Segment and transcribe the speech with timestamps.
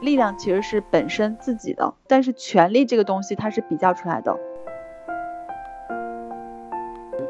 [0.00, 4.36] 力量其实是本身自己的，但是权力这个东西它是比较出来的。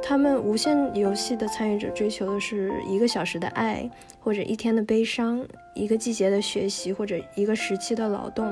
[0.00, 3.88] 他们无限游戏的参与者追求的是一个小时的爱，
[4.20, 5.44] 或者一天的悲伤，
[5.74, 8.46] 一个季节的学习，或者一个时期的劳动。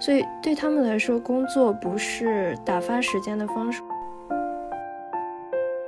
[0.00, 3.82] 所以对他们来说，工作不是打发时间的方式。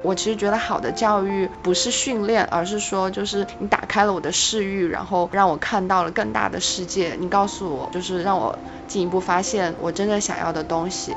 [0.09, 7.15] 我其实觉得好的教育不是训练，而是说就是你打开了我的视域，然后让我看到了更大的世界。
[7.21, 11.15] 你告诉我，就是让我进一步发现我真正想要的东西。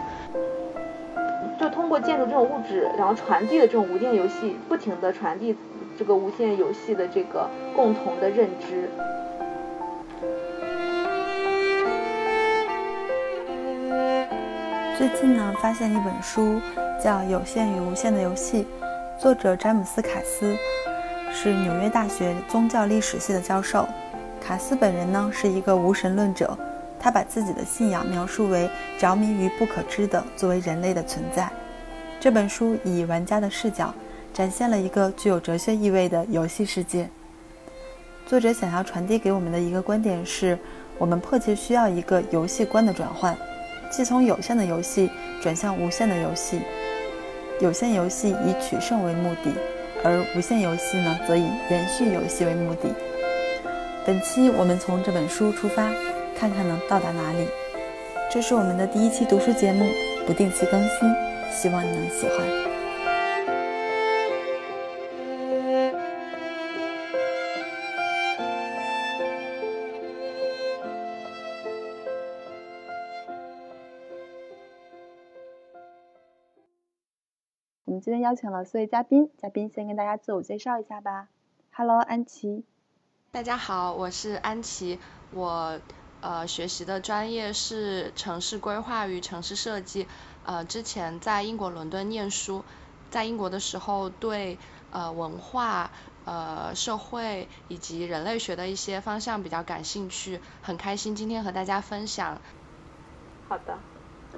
[1.58, 5.56] 就通过建筑这种物质，然后传递的这种无限游戏，不停的传递
[5.98, 8.90] 这个无限游戏的这个共同的认知。
[14.98, 16.60] 最近呢，发现一本书
[17.04, 18.64] 叫《有限与无限的游戏》，
[19.20, 20.56] 作者詹姆斯·凯斯
[21.34, 23.88] 是纽约大学宗教历史系的教授。
[24.40, 26.56] 卡斯本人呢是一个无神论者。
[27.00, 31.50] 他把自己的信仰描述为着迷于不可知的作为人类的存在。
[32.20, 33.92] 这本书以玩家的视角，
[34.32, 37.10] 展现了一个具有哲学意味的游戏世界。
[38.28, 40.56] 作者想要传递给我们的一个观点是：
[41.00, 43.36] 我们迫切需要一个游戏观的转换，
[43.90, 45.10] 即从有限的游戏
[45.42, 46.62] 转向无限的游戏。
[47.62, 49.54] 有限游戏以取胜为目的，
[50.04, 52.90] 而无限游戏呢，则以延续游戏为目的。
[54.06, 55.90] 本期我们从这本书出发。
[56.34, 57.48] 看看能到达哪里。
[58.32, 59.86] 这是我们的第一期读书节目，
[60.26, 60.90] 不定期更新，
[61.52, 62.61] 希望你能喜欢。
[78.02, 81.28] 们今天邀请了四位嘉宾，嘉宾先跟大家自我介绍一下吧。
[81.72, 82.64] Hello，安琪。
[83.32, 85.00] 大家好，我是安琪，
[85.32, 85.80] 我。
[86.22, 90.08] 呃，学习的专业是城市规划与城市设计。
[90.46, 92.64] 呃，之前在英国伦敦念书，
[93.10, 94.60] 在英国的时候对
[94.92, 95.90] 呃文化、
[96.26, 102.40] 呃社会以及人类学的一些方向比较感兴趣，很开心今天和大家分享。
[103.48, 103.78] 好的，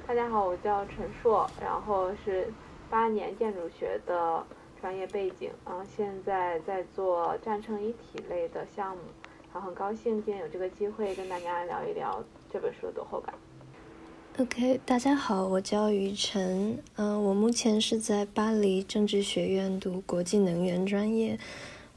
[0.06, 2.50] 大家好，我叫陈硕，然后是
[2.90, 4.44] 八年建筑学的
[4.80, 9.02] 专业背景，然后现在在做战胜一体类的项目。
[9.52, 13.34] 然后很高兴今天有这个机会跟大家聊一聊这本书的读后感。
[14.38, 21.38] OK，大家好，我叫于晨，嗯，我目前是在巴黎政治学院读国际能源专业，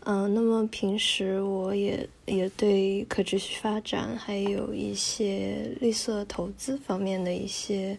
[0.05, 7.97] 嗯，那么平时我也也对可持续发展还有一些绿色投资方面的一些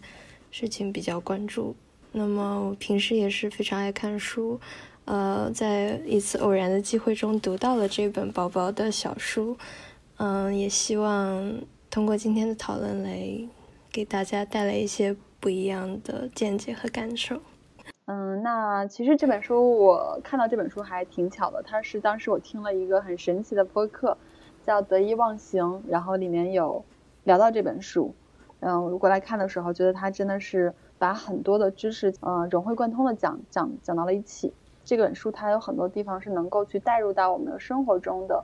[0.51, 1.75] 事情比较关注。
[2.11, 4.59] 那么我平时也是非常爱看书。
[5.05, 9.57] 呃，在一次偶然的机会中读到了这本薄薄的小书，
[10.17, 13.19] 嗯，也希望通过今天的讨论来
[13.91, 17.41] 给大家带来一些不一样的见解和感受。
[18.05, 24.15] 嗯，那其实这本书我看到这本书还挺巧的，它是当时我听了一个很神奇的播客，
[24.65, 26.83] 叫《得意忘形》，然后里面有
[27.23, 28.13] 聊到这本书，
[28.59, 34.53] 嗯，我过来看的时候，觉得它真的是把很多的知识，嗯，融会贯通的讲讲讲到了一起。
[34.83, 38.43] 这本书它有很多地方是能够去带入到我们的生活中的，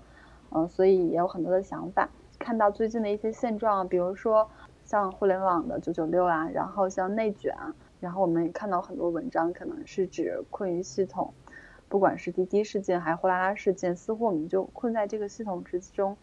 [0.52, 2.10] 嗯，所以也有很多的想法。
[2.40, 4.50] 看到最近的一些现状，比如说
[4.84, 7.56] 像互联网的九九六啊，然后像内卷，
[8.00, 11.34] 然后我们也看到很多文章，可能是指困于系统，
[11.90, 16.16] 不管是滴滴事件还是呼啦啦事件，似乎我们就困在这个系统之中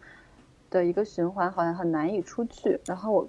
[0.71, 2.81] 的一个循环，好像很难以出去。
[2.87, 3.29] 然后我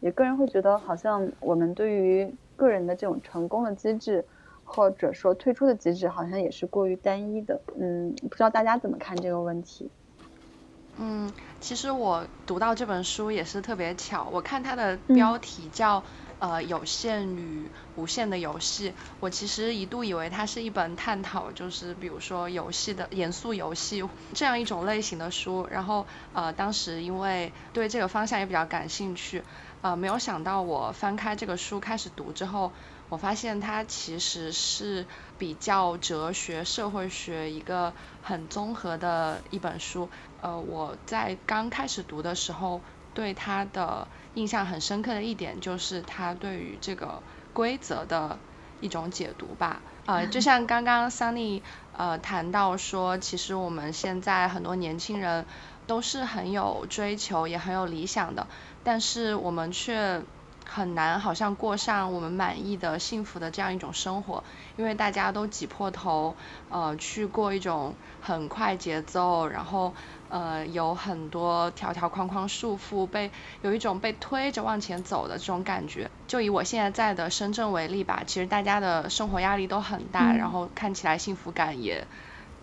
[0.00, 4.26] 也个人会觉得，好像我们对于个人的这种成功的机制。
[4.70, 9.90] 或者说退出的机制好像也是过于单一的，嗯，不知道大家怎么看这个问题？
[10.98, 16.04] 嗯，其实我读到这本书也是特别巧，我看它的标题叫
[16.38, 24.04] 呃有限与无限的游戏，我其实一度以为它是一本探讨就是比如说游戏的严肃游戏
[24.34, 29.44] 这样一种类型的书，然后呃当时因为对这个方向也比较感兴趣，
[29.80, 32.72] 呃没有想到我翻开这个书开始读之后。
[33.10, 35.06] 我发现它其实是
[35.38, 40.10] 比较哲学、社会学一个很综合的一本书。
[40.42, 42.82] 呃，我在刚开始读的时候，
[43.14, 47.22] 对它的印象很深刻的一点就是它对于这个
[47.54, 48.38] 规则的
[48.82, 49.80] 一种解读吧。
[50.04, 51.62] 呃，就像刚刚 Sunny
[51.96, 55.46] 呃谈到说，其实我们现在很多年轻人
[55.86, 58.46] 都是很有追求，也很有理想的，
[58.88, 60.22] 但是我们却
[60.64, 64.42] 很难好像过上我们满意的幸福的这样一种生活，
[64.78, 66.34] 因为大家都挤破头，
[66.70, 69.92] 呃，去过一种很快节奏，然后
[70.30, 73.30] 呃有很多条条框框束缚，被
[73.60, 76.10] 有一种被推着往前走的这种感觉。
[76.26, 82.06] 就以我现在在的深圳为例吧，其实大家的生活压力都很大，然后看起来幸福感也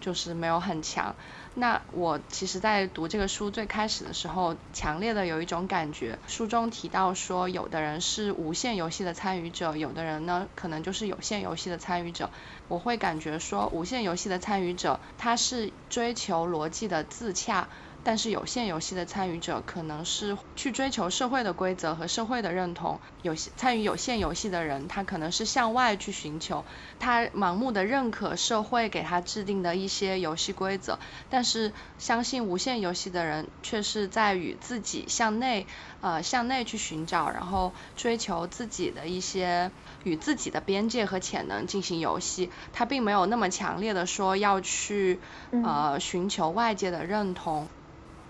[0.02, 1.14] 就是没有很强。
[1.58, 6.20] 那我其实，在读这个书最开始的时候，强烈的有一种感觉。
[6.28, 12.30] 书中提到说，有的人是无限游戏的参与者，有的人呢，可能就是有限游戏的参与者。
[12.68, 17.70] 我会感觉说，无限游戏的参与者，他是追求逻辑的自洽。
[18.06, 26.64] 但是有限游戏的参与者可能是去追求社会的规则和社会的认同，有参与有限游戏的人，他可能是向外去寻求，
[27.00, 31.00] 他盲目的认可社会给他制定的一些游戏规则，
[31.32, 35.66] 但是相信无限游戏的人却是在与自己向内，
[36.02, 39.72] 呃向内去寻找，然后追求自己的一些
[40.04, 45.20] 与自己的边界和潜能进行游戏，他并没有那么强烈的说要去
[45.52, 47.68] 呃寻求外界的认同。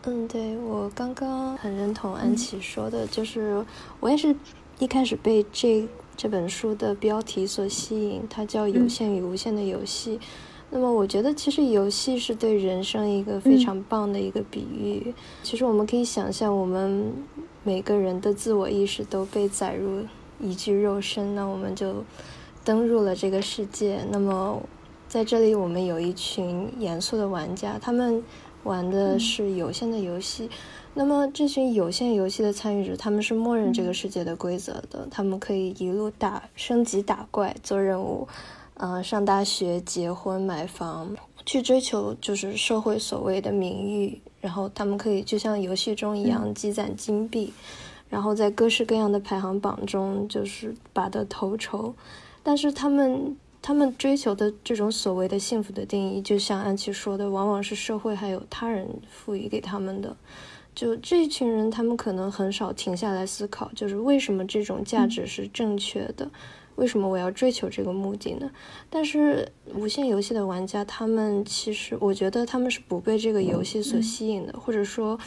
[0.07, 3.66] 嗯，对我刚刚很认同安琪说的，就是
[4.00, 4.36] 我也是
[4.78, 10.18] 一开始被这这本书的标题所吸引，它叫《有限与无限的游戏》。
[10.69, 15.12] 那么我觉得其实游戏是对人生一个非常棒的一个比喻。
[15.42, 17.12] 其实我们可以想象，我们
[17.63, 20.06] 每个人的自我意识都被载入
[20.40, 22.04] 一具肉身，那我们就
[22.63, 24.06] 登入了这个世界。
[24.12, 24.62] 那么
[25.08, 28.24] 在这里，我们有一群严肃的玩家，他们。
[28.65, 30.50] 玩的是有限的游戏，
[30.95, 38.27] 那么这群有限游戏的参与者，他们是默认这个世界的规则的，他们可以一路打升级、打怪、做任务，
[38.73, 41.15] 呃，上大学、结婚、买房，
[41.45, 47.53] 去追求就是社会所谓的名誉，然后他们可以就像游戏中一样积攒金币，
[48.09, 51.94] 然后在各式各样的排行榜中就是拔得头筹，
[52.41, 53.38] 但是他们。
[53.65, 60.15] 他们追求的这种所谓的幸福的定义，就像安琪说的，往往是社会还有他人赋予给他们的。
[60.75, 66.29] 就这一群人，他们可能很少停下来思考，就是为什么这种价值是正确的，
[66.75, 68.51] 为什么我要追求这个目的呢？
[68.88, 75.19] 但是无限游戏的玩家，他们其实，我觉得他们是不被这个游戏所吸引的，或者说。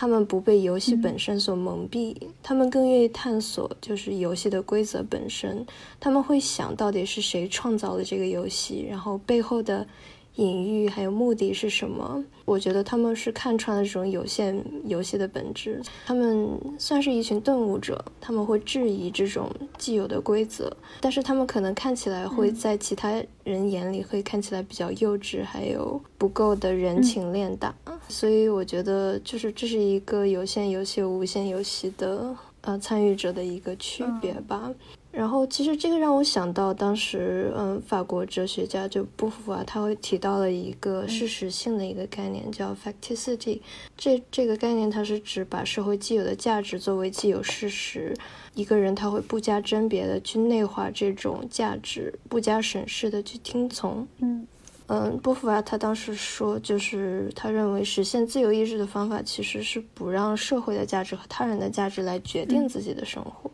[0.00, 5.66] 他们不被游戏本身所蒙蔽，他们更愿意探索，就是游戏的规则本身。
[5.98, 9.88] 他们会想到底是谁创造了这个游戏，然后背后的。
[10.38, 12.24] 隐喻还有目的是什么？
[12.44, 15.82] 我觉得他们是看穿了这种有限游戏的本质。
[16.06, 16.48] 他们
[16.78, 27.74] 算是一群顿悟者，他们会质疑这种既有的规则，但是他们可能看起来会在其他人眼里会看起来比较幼稚，还有不够的人情练达。
[28.08, 34.70] 所以我觉得，就是这是一个有限游戏、无限游戏的呃参与者的一个区别吧。
[35.18, 43.58] 然后，其实这个让我想到，当时，嗯，法国哲学家就波伏娃，他会提到了一个事实性的一个概念，叫 facticity。
[43.96, 48.16] 这这个概念，它是指把社会既有的价值作为既有事实，
[48.54, 54.06] 一个人他会不加甄别的去内化这种价值，不加审视的去听从。
[54.20, 54.46] 嗯
[54.86, 63.50] 嗯，波伏娃他当时说，就是他认为实现自由意志的方法，其实是不让社会的价值和他人的价值来决定自己的生活。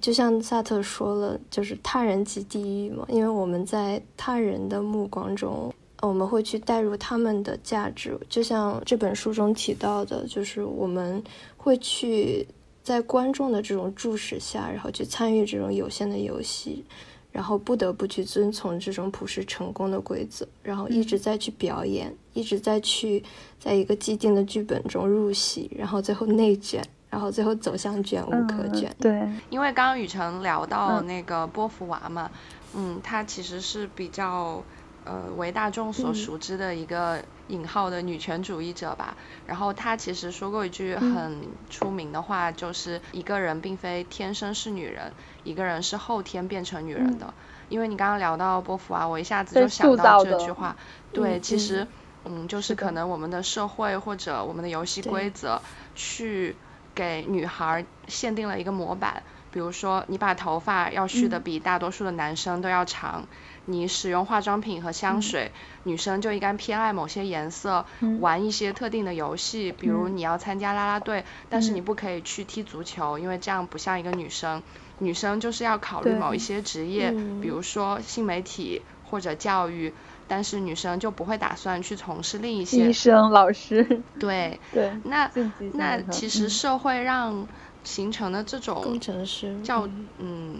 [0.00, 5.72] 就像萨特说了，就是他人即地狱嘛，因为我们在他人的目光中，
[6.02, 8.18] 我们会去带入他们的价值。
[8.28, 11.22] 就像这本书中提到的，就是我们
[11.56, 12.46] 会去
[12.82, 16.84] 在观众的这种注视下，然后去参与这种有限的游戏，
[17.32, 23.22] 然后不得不去遵从这种普世成功的规则，然后一直在去表演，一直在去
[23.58, 26.82] 在一个既定的剧本中入戏，然后最后内卷。
[27.14, 28.92] 然后最后走向卷无可卷。
[28.98, 32.28] 对，因为刚刚雨辰聊到那个波伏娃嘛，
[32.74, 34.60] 嗯，她其实是比较
[35.04, 39.16] 呃为大众所熟知的一个引号的女权主义者吧。
[39.46, 45.12] 然后她其实说过一句很出名的话，就是一个人并非天生是女人，
[45.44, 47.32] 一个人是后天变成女人的。
[47.68, 50.74] 因为你刚刚聊到波伏娃，我一下子就想到这句话。
[51.12, 51.86] 对，其实
[52.24, 55.62] 嗯，就是可能我们的社会或者我们的游戏规则
[55.94, 56.56] 去。
[56.94, 63.26] 给女孩限定了一个模板，比如说你把头发要蓄的比大多数的男生都要长，
[63.64, 67.84] 你使用化妆品和香水，女生就应该偏爱某些颜色，
[68.20, 74.62] 玩一些特定的游戏，比如你要参加啦啦队，但是你不可以去踢足球，因为这样不像一个女生。
[74.98, 77.10] 女生就是要考虑某一些职业，
[77.42, 79.92] 比如说新媒体或者教育。
[80.28, 84.02] 但是女生就不会打算去从事另一些医生、老师。
[84.20, 85.30] 对 对，那
[85.74, 87.46] 那其实社会让
[87.82, 89.88] 形成的这种工程师叫
[90.18, 90.58] 嗯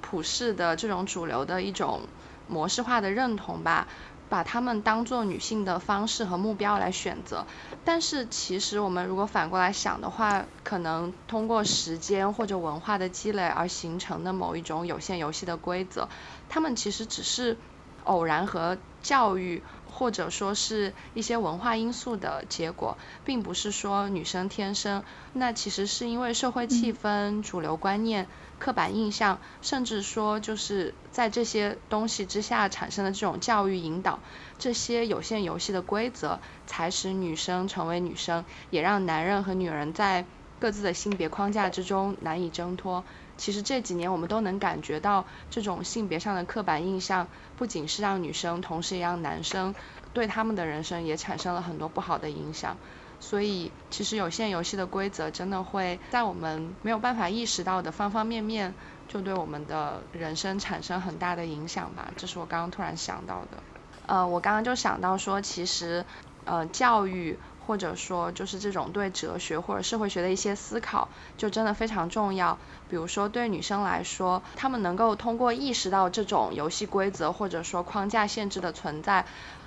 [0.00, 2.00] 普世的这种主流的一种
[2.48, 3.86] 模式化的认同吧。
[4.30, 7.44] 把她们当做女性的方式和目标来选择，
[7.84, 16.08] 但是其实我们如果反过来想的话，可能通过时间或者文化的积累而形成的某一种有限游戏的规则，
[16.48, 17.56] 他们其实只是
[18.04, 28.26] 偶然和教育或者说是一些文化因素的结果，并不是说女生天生，那其实是因为社会气氛、主流观念。
[28.56, 34.20] 刻板印象，甚至说就是在这些东西之下产生的这种教育引导，
[34.58, 40.24] 这些有限游戏的规则，才使女生成为女生，也让男人和女人在
[40.60, 43.04] 各自的性别框架之中难以挣脱。
[43.36, 49.74] 其实这几年我们都能感觉到，这种性别上的刻板印象，不仅是让女生，同时也让男生
[50.12, 52.76] 对他们的人生也产生了很多不好的影响。
[53.20, 58.74] 所以，其实有限游戏的规则真的会在我们没有办法意识到的方方面面，
[59.08, 62.12] 就对我们的人生产生很大的影响吧。
[62.16, 63.62] 这是我刚刚突然想到的。
[64.06, 66.04] 呃，我刚刚就想到说，其实，
[66.44, 72.58] 呃，教育或者说就是这种对哲学或者社会学的一些思考，就真的非常重要。
[72.88, 79.24] 比如说对女生来说，她们能够通过意识到这种游戏规则或者说框架限制的存在。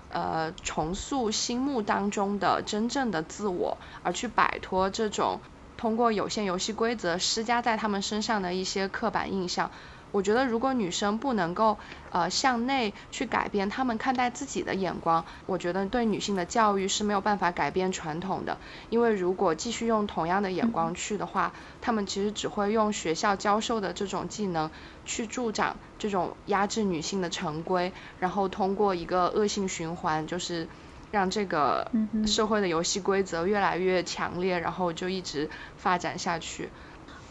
[0.10, 5.42] 呃，重塑心目当中的真正的自我，而去摆脱这种
[5.76, 9.70] 通过有限游戏规则施加在他们身上的一些刻板印象。
[10.12, 11.78] 我觉得，如果女生不能够
[12.12, 18.58] 呃向内去改变她们看待自己的眼光，我觉得对女性的教育是没有办法改变传统的。
[18.90, 24.72] 因为如果继续用同样的眼光去的话，她们其实只会用学校教授的这种技能
[25.06, 30.68] 去助长这种压制女性的成规，然后通过一个恶性循环，就是
[31.12, 31.92] 让这个
[32.26, 36.70] 社会的游戏规则越来越强烈，然后就一直发展下去。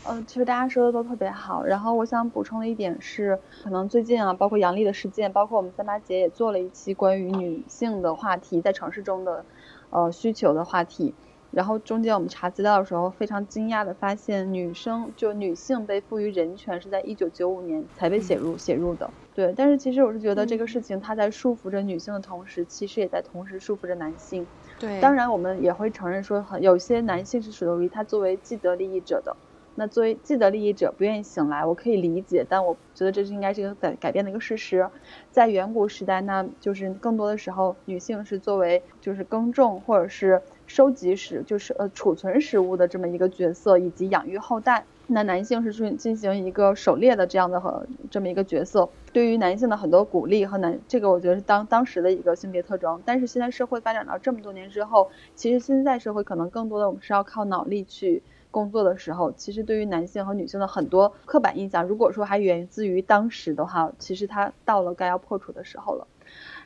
[0.09, 1.65] 嗯，其实大家说的都特别好。
[1.65, 9.45] 然后我想补充的一点是，可能最近啊，包括杨笠的事件，包括我们三八节也做了一期关于女性的话题，在城市中的
[9.91, 11.15] 呃需求的话题。
[11.53, 19.09] 然后中间我们查资料的时候，非常惊讶的发现，女生就女性被赋予人权是在一九九五年才被写入写入的。
[19.35, 24.47] 对，但是其实我是觉得这个事情它在束缚着女性的同时，其实也在同时束缚着男性。
[24.79, 29.35] 对，当然我们也会承认说，很有些男性是属于他作为既得利益者的。
[29.79, 34.89] 那作为既得利益者不愿意醒来，我可以理解，但我觉得这是应该是一个改改变的一个事实。
[35.31, 44.85] 在远古时代，那就是更多的时候，女性是作为就是耕种或者是收集食，就是呃储存食物的这么一个角色，以及养育后代。
[45.09, 48.89] 那男性是去进行一个狩猎的这样的和这么一个角色。
[49.13, 53.01] 对于男性的很多鼓励和男，这个我觉得是当当时的一个性别特征。
[53.05, 58.23] 但是现在社会发展到这么多年之后，其实现在社会可能更多的我们是要靠脑力去。
[58.51, 66.07] 工作的时候，其实对于男性和女性的很多刻板印象，如果说还源自于当时的话，其实它到了该要破除的时候了。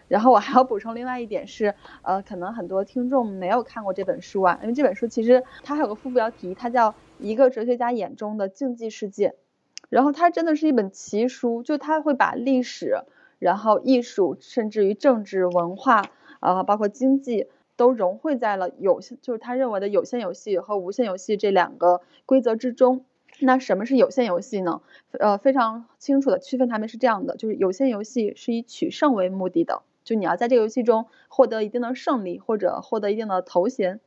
[0.09, 9.29] 然后我还要补充另外一点是，呃，可能很多听众没有看过这本书啊，因为这本书其实它还有个副标题，它叫《一个哲学家眼中的竞技世界》，
[9.89, 13.05] 然后它真的是一本奇书，就它会把历史、
[13.39, 16.03] 然后艺术，甚至于政治、文化，
[16.41, 17.49] 啊，包括经济。
[17.81, 23.07] 都融汇在了有限，就是他认为的有限游戏和无限游戏这两个规则之中。
[23.39, 24.83] 那什么是有限游戏呢？
[25.13, 34.01] 呃，非常清楚的区分它们是这样的，就是有限游戏是以取胜为目的的，就你要在这个游戏中获得一定的胜利或者获得一定的头衔。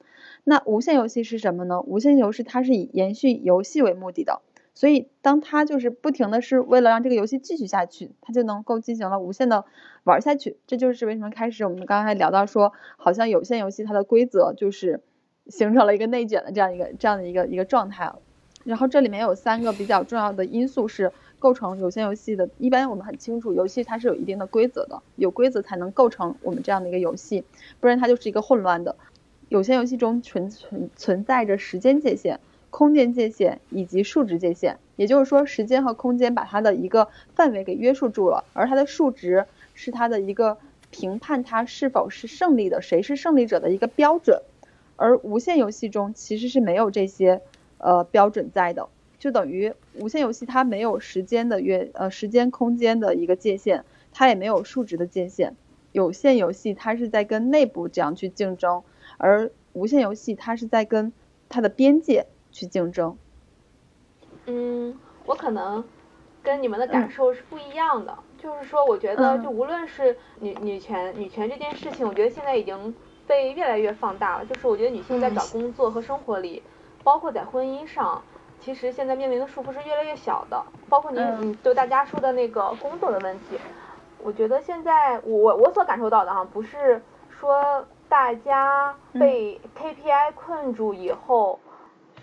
[0.44, 1.82] 那无限游戏是什么呢？
[1.82, 4.44] 无限游戏它是以延续游戏为目的的。
[4.76, 9.66] 所以，当他就是不停的是为了让这个游戏继续下去，他就能够进行了无限的
[10.04, 10.58] 玩下去。
[10.66, 15.02] 这就是为什么开始我们刚才聊到说，好像有限游戏它的规则就是
[15.48, 18.12] 形成了一个内卷的这样一个这样的一个一个状态。
[18.64, 22.50] 然后这里面有三个比较重要的因素是构成有限游戏的。
[22.58, 27.44] 一般我们很清楚，游戏它是有一定的规则的，有规则才能构成我们这样的一个游戏，
[27.80, 28.96] 不然它就是一个混乱的。
[29.50, 32.40] 有限游戏中存存存在着时间界限。
[32.74, 40.58] 空间界限以及数值界限，也就是说，时间和空间把它的一个范围给约束住了，而它的数值是它的一个
[40.90, 44.42] 评判它是否是胜利的，谁是胜利者的一个标准。
[44.96, 47.42] 而无限游戏中其实是没有这些
[47.78, 48.90] 呃标准在的，
[49.20, 55.56] 就等于无限游戏它没有时间的约呃时间空间的一个界限，它也没有数值的界限。
[55.92, 58.82] 有限游戏它是在跟内部这样去竞争，
[59.20, 61.14] 而无限游戏它是在跟
[61.50, 62.26] 它的边界。
[62.54, 63.18] 去竞争。
[64.46, 65.84] 嗯，我可能
[66.42, 68.18] 跟你们的感受是不一样的。
[68.38, 72.94] 就是说，我觉得就无论是女女权女权这件事情，我觉得现在已经
[73.26, 74.46] 被越来越放大了。
[74.46, 76.62] 就是我觉得女性在找工作和生活里，
[77.04, 78.22] 包括在婚姻上，
[78.60, 83.58] 其实现在面临的束缚是越来越小的，包括您嗯，就大家说的那个工作的问题，
[84.22, 91.60] 我觉得现在我我所感受到的哈，不是说大家被 KPI 困住以后，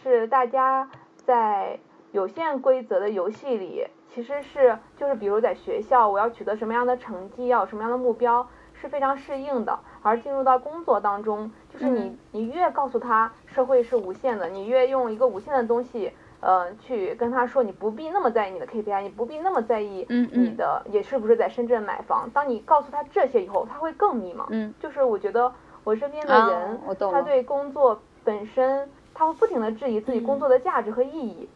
[0.02, 1.78] 是大家在
[2.12, 8.47] 有限规则的游戏里，其实是就是比如在学校我要取得什么样的成绩，要有什么样的目标。
[8.73, 22.30] 是非常适应的，而进入到工作当中，就是你你越告诉他社会是无限的，你越用一个无限的东西，呃，去跟他说你不必那么在意你的 KPI，你不必那么在意你的也是不是在深圳买房。
[22.33, 24.47] 当你告诉他这些以后，他会更迷茫。
[24.49, 25.52] 嗯，就是我觉得
[25.85, 26.80] 我身边的人，
[27.12, 28.88] 他对工作本身，
[29.20, 31.46] 他会不停的质疑自己工作的价值和意义。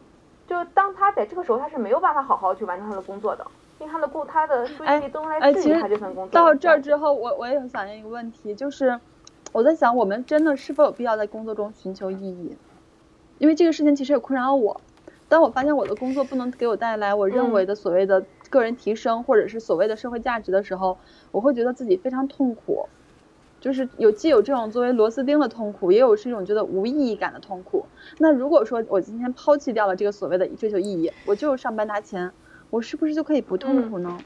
[0.47, 3.43] 就当他在这个时候，他是没有办法好好去完成他的工作的。
[3.79, 6.31] 因为他的工，他的注意力都来质疑他这份工作。
[6.31, 8.99] 到这儿之后，我我也很想问一个问题，就是
[9.51, 12.55] 我在想，我们真的是否有必要在工作中寻求意义？
[13.39, 14.79] 因为这个事情其实也困扰我。
[15.27, 20.99] 当我发现我的工作不能给我带来我认为的所谓的个人提升，或者是所谓的社会价值的时候，
[21.31, 22.87] 我会觉得自己非常痛苦。
[23.65, 27.83] 就是有既有这种作为螺丝钉的痛苦，也有是一种觉得无意义感的痛苦。
[28.19, 32.31] 那如果说我今天抛弃掉了这个所谓的追求意义，我就上班拿钱。
[32.69, 34.19] 我是不是就可以不痛苦呢？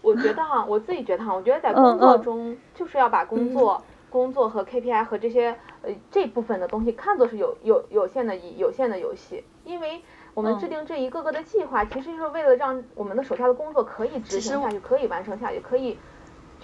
[0.00, 10.00] 我觉得哈，我自己觉得哈，我觉得在工作中就是要把工作、工作和 KPI 和这些呃这部分的东西看作是有有有限的有限的游戏，因为
[10.34, 15.98] 我们制定这一个个的计划，其实就是为了让我们的手下的工作可以执行下去，可以完成下去，可以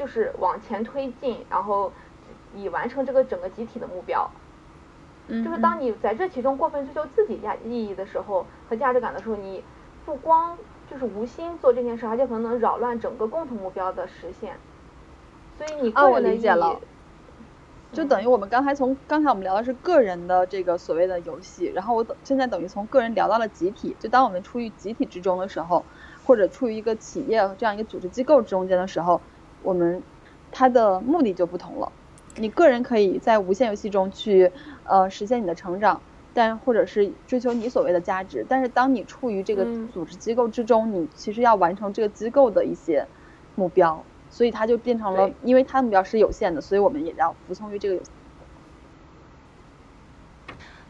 [0.00, 1.92] 就是往前推进，然后
[2.56, 4.28] 以完成这个整个集体的目标。
[5.28, 9.62] 就是当你在这其中过分追求自己价意义的时候和价值感的时候，你。
[10.06, 10.56] 不光
[10.90, 14.56] 就是无心做这件事，而且可能能扰乱整个共同目标的实现。
[15.56, 16.80] 所以你个人的理解了，
[17.92, 23.94] 就等于我们刚才从刚才我们聊的是个人的这个所谓的游戏，然后我等现在等于从个人聊到了集体。
[24.00, 25.84] 就当我们处于集体之中的时候，
[26.24, 29.20] 或者处于一个企业这样一个组织机构中间的时候，
[29.62, 30.02] 我们
[30.52, 31.92] 它的目的就不同了。
[32.36, 34.52] 你个人可以在无限游戏中去
[34.84, 36.00] 呃实现你的成长。
[36.32, 43.04] 但或者是追求你所谓的价值，但是当你处于这个组织机构之中，你其实要完成这个机构的一些
[43.56, 48.02] 目标，所以它就变成了，因为它的目标是有限的，所以我们也要服从于这个有。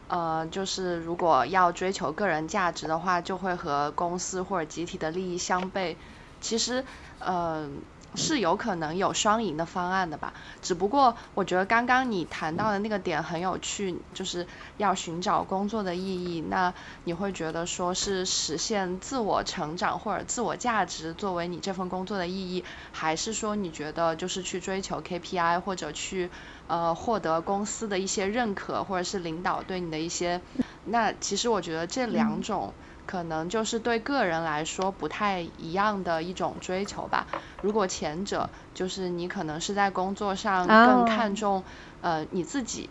[0.09, 5.95] 呃，就是如果要追求个人价值的话，就会和公司或者集体的利益相悖。
[6.39, 6.85] 其实，
[7.17, 7.81] 嗯。
[8.15, 14.45] 是有可能有双赢的方案的吧，只不过我觉得刚刚你谈到的那个点很有趣，就是
[14.77, 16.01] 要寻找工作的意
[16.35, 16.43] 义。
[16.49, 16.73] 那
[17.05, 26.29] 你会觉得说是实现自我成长或者自我价值作为你这份工作的意义，还是说你觉得就是去追求 KPI 或者去
[26.67, 30.41] 呃获得公司的一些认可或者是领导对你的一些？
[30.83, 32.73] 那其实我觉得这两种。
[33.11, 37.27] 可能就是对个人来说不太一样的一种追求吧。
[37.59, 41.65] 如果前者就是你可能是在工作上更看重
[41.99, 42.89] 呃你自己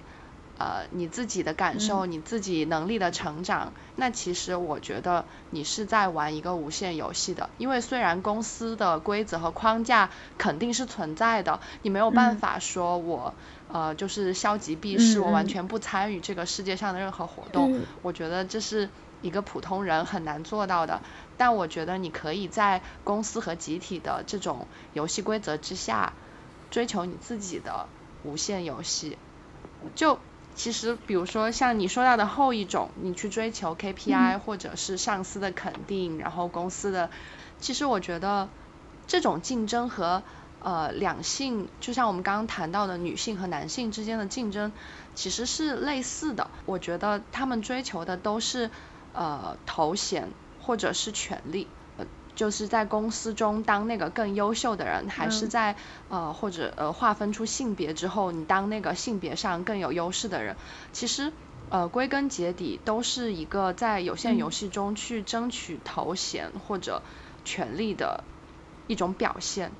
[0.58, 7.48] 呃你自己的感受，你自己能力的成长，那其实我觉得你是在玩一个无限游戏的。
[7.56, 13.34] 因为虽然公司的规则和框架肯定是存在的，你没有办法说我
[13.68, 17.72] 呃就是消极避世，我完全不参与这个世界上的任何活动。
[18.02, 18.90] 我觉得这是。
[19.22, 21.02] 一个普通人很难做到的，
[21.36, 26.12] 但我觉得你可以在公司和集体的这种游戏规则之下，
[26.70, 27.86] 追求你自己的
[28.24, 29.18] 无限游戏。
[29.94, 30.18] 就
[30.54, 37.10] 其实，比如说像你说到的后一种，你去追求 KPI 或者是上司的肯定，然后公司的，
[37.60, 38.48] 其实我觉得
[39.06, 40.22] 这种竞争和
[40.62, 44.72] 呃两性，就像我们刚刚谈到的女性和男性之间的竞争，
[45.14, 46.50] 其实是类似的。
[46.66, 48.70] 我觉得他们追求的都是。
[49.12, 50.28] 呃，头衔
[50.60, 55.74] 或者是权利，呃，就是在公司中当那个更优秀的人，还是在
[56.08, 60.56] 呃或者呃划分出性别之后，你当那个性别上更有优势的人，
[60.92, 61.32] 其实
[61.70, 67.02] 呃归根结底都是一个在有限游戏中去争取头衔或者
[67.44, 68.22] 权利的
[68.86, 69.72] 一种表现。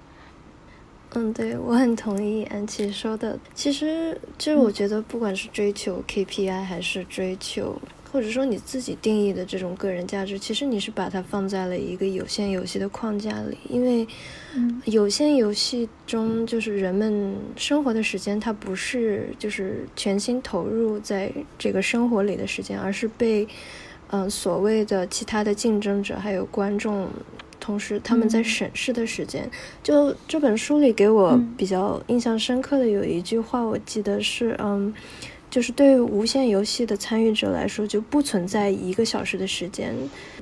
[1.13, 7.81] 嗯，对我很同意安琪说的，其实就是我觉得不管是追求 KPI 还是追求。
[8.13, 14.07] 或者说你自己定义的这种个人价值，其实你是把它放在了一个有限游戏的框架里，因为
[14.85, 23.47] 有限游戏中就是人们生活的时间，它不是就是全心投入在这个生活里的时间，而是被
[24.11, 27.09] 嗯所谓的其他的竞争者还有观众，
[27.61, 29.49] 同时他们在审视的时间。
[29.85, 34.93] 就这本书里给我比较印象深刻的有一句话，我记得是嗯。
[35.51, 39.95] 就是对无限游戏的参与者来说，就不存在一个小时的时间。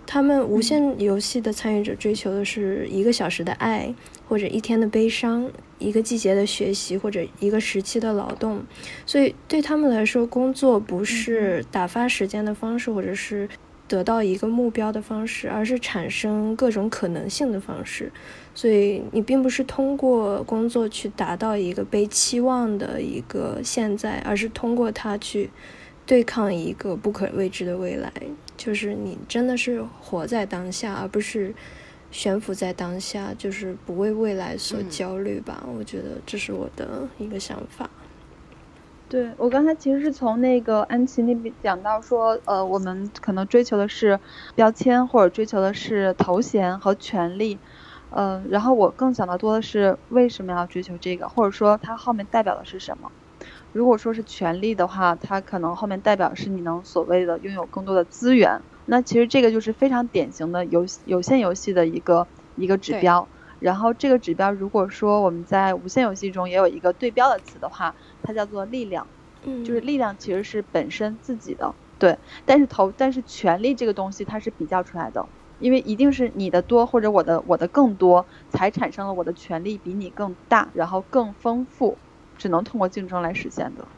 [0.06, 3.94] 他们无限游戏的参与者追求的是一个小时的爱，
[4.28, 8.62] 或者一天的悲伤，一个季节的学习，或者一个时期的劳动。
[9.06, 13.48] 所以对他们来说，工作不是打发时间的方式，或者是
[13.88, 18.12] 得到一个目标的方式，而是产生各种可能性的方式。
[18.54, 25.48] 所以你并不是通过工作去达到一个被期望的一个现在，而是通过它去
[26.04, 28.12] 对抗一个不可未知的未来。
[28.56, 31.54] 就是你真的是活在当下，而不是
[32.10, 35.64] 悬浮在当下，就是不为未来所焦虑吧。
[35.78, 37.88] 我觉得这是我的一个想法。
[39.10, 44.20] 对我刚才其实是从那个安琪那边讲到说，呃，我们可能追求的是
[44.54, 47.58] 标签，或者追求的是头衔和权利。
[48.10, 53.10] 嗯，然后我更想的多的是为什么要追求这个，或者说它后面代表的是什么？
[53.72, 58.62] 如果说是权利的话，它可能后面代表是你能所谓的拥有更多的资源。
[58.84, 63.30] 那其实这个就是非常典型的游有限游戏的一个一个指标。
[63.58, 69.10] 然后这个指标，如果说我们在无限游戏中也有一个对标的词的话，它叫做力量。
[69.42, 72.18] 嗯，就是力量其实是本身自己的，对。
[72.44, 75.30] 但是投但是权力这个东西它是比较出来的。
[75.58, 82.00] 因为一定是你的多或者我的我的更多，才产生了我的权利比你更大，然后更丰富，
[82.36, 83.90] 只能通过竞争来实现的。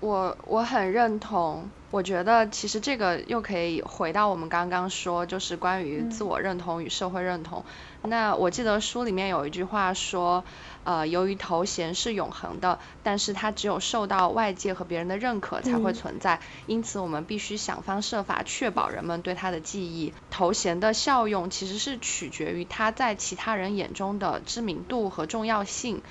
[0.00, 7.64] 我我很认同，我觉得其实这个又可以回到我们刚刚说，就是关于自我认同与社会认同。
[8.02, 10.42] 那我记得书里面有一句话说。
[10.84, 20.12] 呃，由于头衔是永恒的，但是它只有受到外界和别人的认可才会存在，因此我们必须想方设法确保人们对它的记忆。
[20.28, 26.02] 头衔的效用其实是取决于它在其他人眼中的知名度和重要性。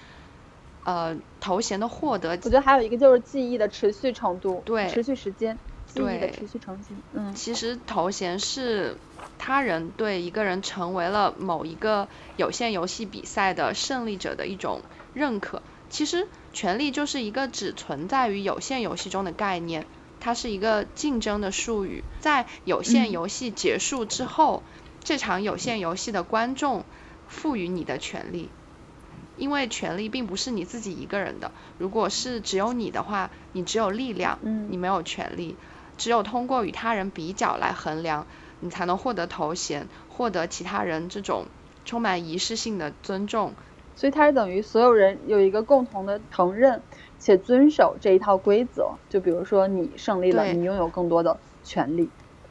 [0.85, 5.59] 呃，头衔的获得，我觉得还有一个就是记忆的持续程度，对，持续时间，
[5.93, 6.97] 记忆的持续成型。
[7.13, 8.95] 嗯，其实头衔是。
[9.37, 14.81] 他人对一个人成为了某一个有限游戏比赛的胜利者的一种
[15.15, 15.63] 认可。
[15.89, 19.87] 其实，权力就是一个只存在于有限游戏中的概念，
[20.19, 22.03] 它是一个竞争的术语。
[22.19, 24.61] 在有限游戏结束之后，
[25.03, 26.85] 这场有限游戏的观众
[27.27, 28.49] 赋予你的权利，
[29.37, 31.51] 因为权力并不是你自己一个人的。
[31.79, 34.37] 如果是只有你的话，你只有力量，
[34.69, 35.55] 你没有权利。
[36.01, 38.25] 只有通过与他人比较来衡量。
[38.63, 41.45] 你才能获得头衔，获得其他人这种
[41.83, 43.53] 充满仪式性的尊重，
[43.95, 46.79] 所以它是等于所有人有一个共同的承认
[47.17, 48.91] 且遵守这一套规则。
[49.09, 52.07] 就比如说你胜利了，你拥有更多的权利，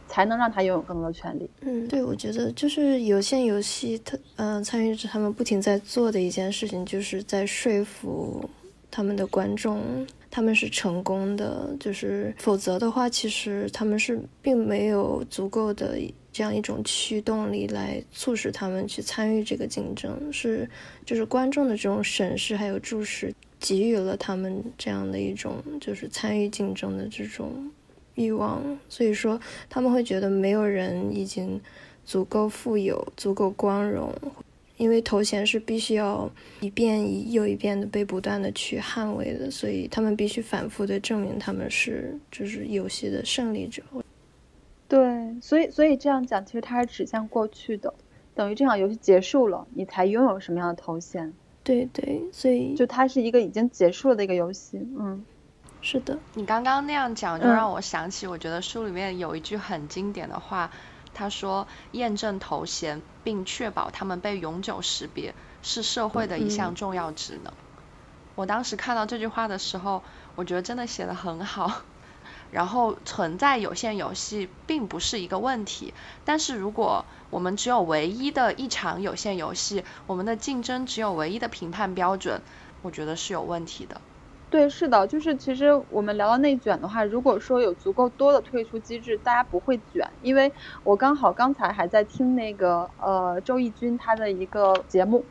[0.08, 1.48] 才能让他拥有更多的权利。
[1.60, 8.50] 嗯，对，我觉得就是有限游戏，他嗯参与者他们不停在做的一件事情，就是在说服
[8.90, 9.80] 他们的观众。
[10.30, 15.98] 他们是成功的，就是否则的话，其实他们是并没有足够的
[16.32, 20.68] 这样一种驱动力来促使他们去参与这个竞争，是
[21.04, 27.68] 就是观众的这种审视还有注视，给予了他们这样的一种就是参与竞争的这种
[28.14, 31.60] 欲望，所以说他们会觉得没有人已经
[32.04, 34.14] 足够富有、足够光荣。
[34.80, 36.28] 因为头衔是必须要
[36.60, 43.82] 一遍又一遍的被不断的去捍卫的，所以他们必须反复的证明他们是就是游戏的胜利者。
[44.88, 47.92] 对，所以所以这样讲，其实它是指向过去的，
[48.34, 51.30] 等于这场游戏结束了，你才拥有什么样的头衔？
[51.62, 54.78] 对对，所以就它是一个已经结束了的一个游戏。
[54.98, 55.22] 嗯，
[55.82, 56.18] 是的。
[56.32, 60.70] 你刚刚那样讲，就让我想起，我觉得书里面有一句很经典的话。
[61.14, 67.52] 他说：“验证头衔并确保他们被永久识别，是社会的一项重要职能。”
[68.36, 70.02] 我当时看到这句话的时候，
[70.34, 71.82] 我觉得真的写的很好。
[72.50, 75.94] 然后存在有限游戏并不是一个问题，
[76.24, 82.42] 但是如果我们只有唯一的一场有限游戏，我们的竞争只有唯一的评判标准，
[82.82, 84.00] 我觉得是有问题的。
[84.50, 90.10] 对，是的，就是其实我们聊到内卷的话，如果说有足够多的退出机制，大家不会卷。
[90.20, 95.28] 因为我刚好刚才还在听那个呃周轶君他的一个节目，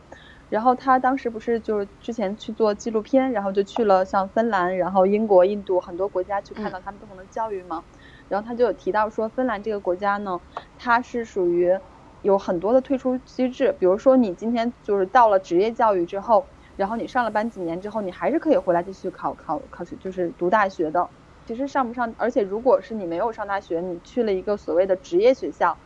[0.47, 7.84] 然后他当时不是就是之前去做纪录片，然后就去了像芬兰、然后英国、印度很多国家去看到他们不同的教育嘛，
[8.29, 10.39] 然后他就有提到说芬兰这个国家呢，
[10.77, 11.77] 它是属于
[12.21, 16.47] 有很多的退出机制，比如说你今天就是到了职业教育之后。
[16.80, 21.10] 然后你上了班几年之后，你还是可以回来继续考考考试，就是读大学的。
[21.46, 25.78] 其实上不上，而且如果是你没有上大学，你去了一个所谓的职业学校、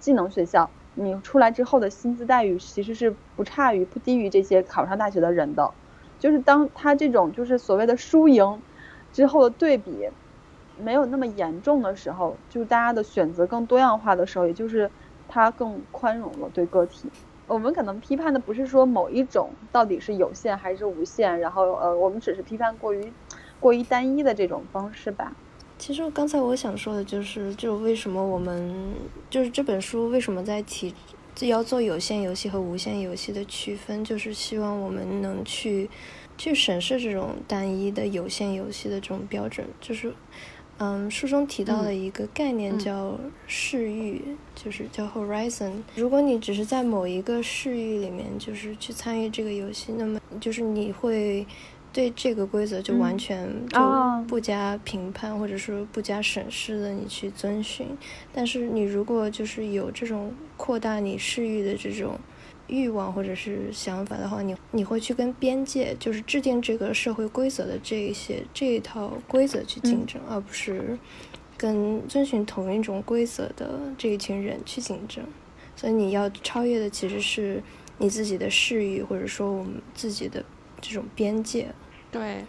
[0.00, 5.72] 技能学校，你出来之后的薪资待遇其实是不差于、不低于这些考上大学的人的。
[6.18, 8.64] 就是当他这种就是所谓的输赢，
[9.12, 10.10] 之后的对比
[10.74, 14.90] 没有那么严重的时候，就是大家的选择更多样化的时候，也就是
[15.28, 17.12] 他更宽容了对个体。
[17.50, 23.12] 我们可能批判的不是说某一种到底是有限还是无限，然后呃，我们只是批判过于
[23.58, 25.34] 过于单一的这种方式吧。
[25.76, 28.94] 其实刚才我想说的就是，就为什么我们
[29.28, 30.94] 就是这本书为什么在提
[31.40, 35.90] 要做有限游戏和无限游戏的区分，就是希望我们能去
[36.38, 39.66] 去审视这种单一的有限游戏的这种标准。
[39.80, 40.14] 就是
[40.80, 44.22] 嗯，书中提到的一个概念叫视域，
[44.54, 45.72] 就是叫 horizon。
[45.94, 51.46] 如果你只是在某一个视域里面，就是去参与这个游戏，那么就是你会。
[51.92, 53.80] 对这个规则就完全就
[54.28, 57.84] 不加评判，或者说不加审视的你去遵循。
[58.32, 62.16] 但是你如果就是有这种扩大你视域的这种
[62.70, 70.98] 欲望或者是想法的话，你你会去跟边界，就是制定这个社会规则的这一些这一套规则去竞争，而不是
[71.56, 75.24] 跟遵循同一种规则的这一群人去竞争。
[75.76, 77.62] 所以你要超越的其实是
[77.98, 80.42] 你自己的视域，或者说我们自己的。
[80.82, 81.74] 这种边界，
[82.10, 82.42] 对，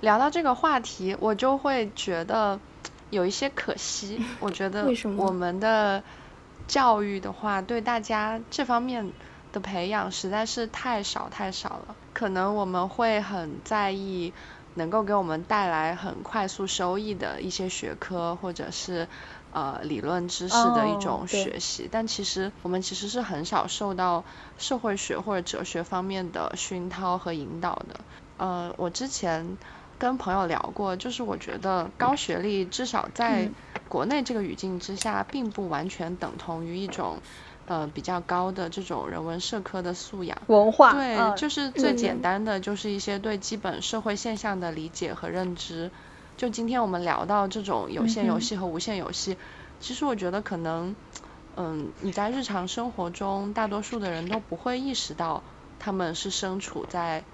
[0.00, 2.58] 聊到这个话题，我就会觉得
[3.10, 4.20] 有一些可惜。
[4.40, 6.02] 我觉得我们的
[6.66, 9.08] 教育的话，对大家这方面
[9.56, 11.96] 的培养实在是太少太少了。
[12.12, 14.32] 可能我们会很在意
[14.74, 19.08] 能够给我们带来很快速收益的一些学科，或者是。
[19.52, 24.22] 呃，理论知识的一种学习，但其实我们其实是很少受到
[24.58, 27.96] 社会学或者哲学方面的熏陶和引导的。
[28.36, 29.56] 呃，我之前
[29.98, 33.48] 跟朋友聊过，就是我觉得高学历至少在
[33.88, 37.16] 国内这个语境之下，并不完全等同于一种
[37.66, 40.38] 呃比较高的这种人文社科的素养。
[40.46, 45.90] 文化对，就是最简单的，就是一些对基本社会现象的理解和认知。
[46.36, 49.36] 就今天我们聊到这种有限游戏和无限游戏，
[49.80, 50.94] 其实我觉得可能，
[51.56, 55.42] 嗯，你在日常生活中，大多数的人都不会意识到
[55.78, 57.24] 他们是身处在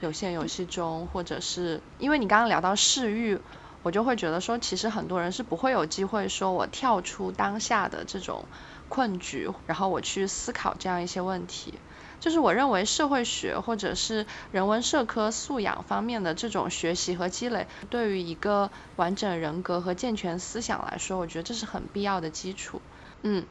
[0.00, 3.38] 有限游戏中，或者是因为你刚刚聊到视域，
[3.82, 8.46] 我就会觉得说，其实很多人是不会有机会说我跳出当下的这种
[8.88, 11.74] 困局，然后我去思考这样一些问题。
[12.18, 22.80] 就是我认为社会学或者是人文社科素养方面的这种学习和积累，对于一个完整人格和健全思想来说，我觉得这是很必要的基础。
[23.22, 23.44] 嗯，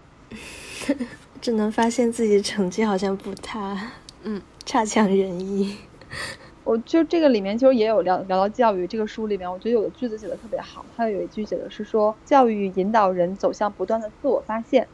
[1.42, 3.92] 只能发现自己成绩好像不太，
[4.24, 5.78] 嗯，差强人意。
[6.64, 14.88] 我就这个里面其实也有聊聊到教育这个书里面，我觉得有的句子写的特别好，它有一句写的是说，教育引导人走向不断的自我发现，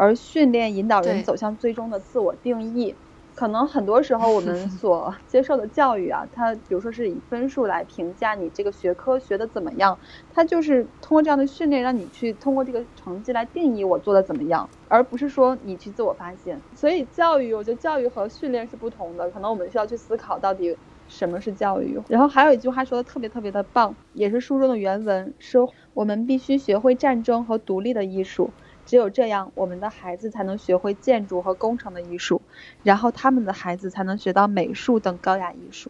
[0.00, 2.96] 而训练引导人走向最终的自我定义。
[3.34, 9.98] 可能很多时候我们 所接受的教育啊，它比如说是以分数来评价你这个学科学的怎么样，
[10.30, 16.62] 它就是通过这样的训练让你去通过这个成绩来定义我做的怎么样，而不是说你去自我发现。
[16.74, 22.00] 所以教育，我觉得教育和训练是不同的，可能我们需要去思考到底什么是教育。
[22.08, 28.54] 然后还有一句话说的特别特别的棒，也是书中的原文，说我们必须学会战争和独立的艺术。
[28.90, 32.42] 只有这样，我们的孩子才能学会建筑和工程的艺术，
[32.82, 35.88] 然后他们的孩子才能学到美术等高雅艺术。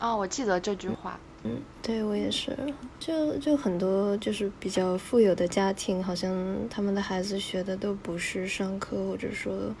[0.00, 1.16] 哦，我记得这句话。
[1.44, 2.58] 嗯，对我也是。
[2.98, 6.34] 就就很多就是比较富有的家庭，好像
[6.68, 9.72] 他们的孩子学的都不是商科或者说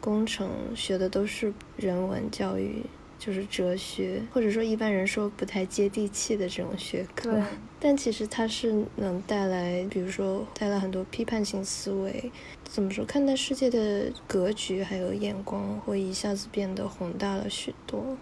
[0.00, 2.86] 工程，学的都是人文教育。
[3.24, 7.40] 就是哲学，或者说一般人说不太接地气的这种学科，
[7.80, 12.30] 但其实它是能带来，比如说带来很多批判性思维，
[12.64, 18.14] 怎么说，看待世界的格局还有眼光会一下子变得宏大了许多。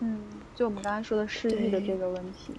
[0.00, 0.20] 嗯，
[0.54, 2.52] 就我们刚才说的视域的这个问题，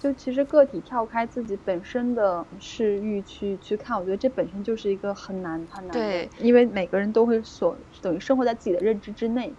[0.00, 9.52] 就其实个体跳开自己本身的视域去去看，我觉得这本身就是一个很难很难的，因为每个人都会所等于生活在自己的认知之内。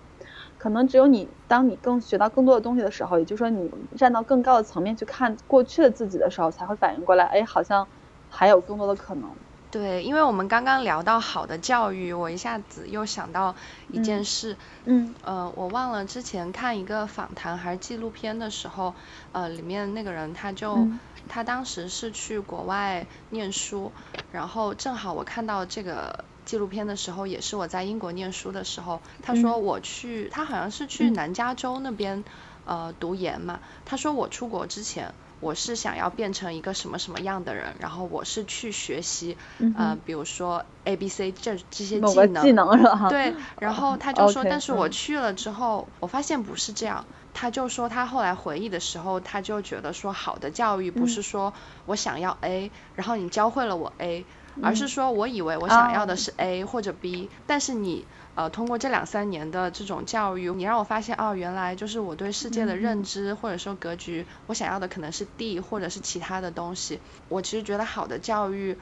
[0.57, 7.87] 可能只有你，当你更学到更多的东西的时候，也就是说你站到更高的层面去看过去的自己的时候，才会反应过来，哎，好像
[8.29, 9.29] 还有更多的可能。
[9.69, 13.53] 对，因为我们刚刚聊到好的教育，我一下子又想到
[13.91, 18.93] 一件事，嗯，呃，我忘了之前看一个访谈还是纪录片的时候，
[19.33, 20.87] 呃，里面那个人他就
[21.27, 23.91] 他当时是去国外念书，
[24.31, 26.25] 然后正好我看到这个。
[26.47, 29.01] 纪录片的时候，也是我在英国念书的时候。
[29.21, 32.23] 他说我去，他好像是去南加州那边
[32.65, 33.59] 呃读研嘛。
[33.85, 39.37] 他说我出国之前，我是想要变成一个什么什么样的人，然后我是去学习
[39.75, 42.43] 呃，比如说 A B C 这这些技能。
[42.43, 47.05] 技能是对， 然后他就说，但是我去了之后，我发现不是这样。
[47.33, 51.53] 他就说他后来回忆的时候，他就觉得说好的教育不是说
[51.85, 54.25] 我想要 A，然后你教会了我 A，
[54.61, 66.99] 而是说我以为我想要的是 A 或者 B，但是你呃通过这两三年的这种教育，你让我发现哦，原来就是我对世界的认知或者说格局，我想要的可能是 D 或者是其他的东西。
[67.29, 68.77] 我其实觉得好的教育。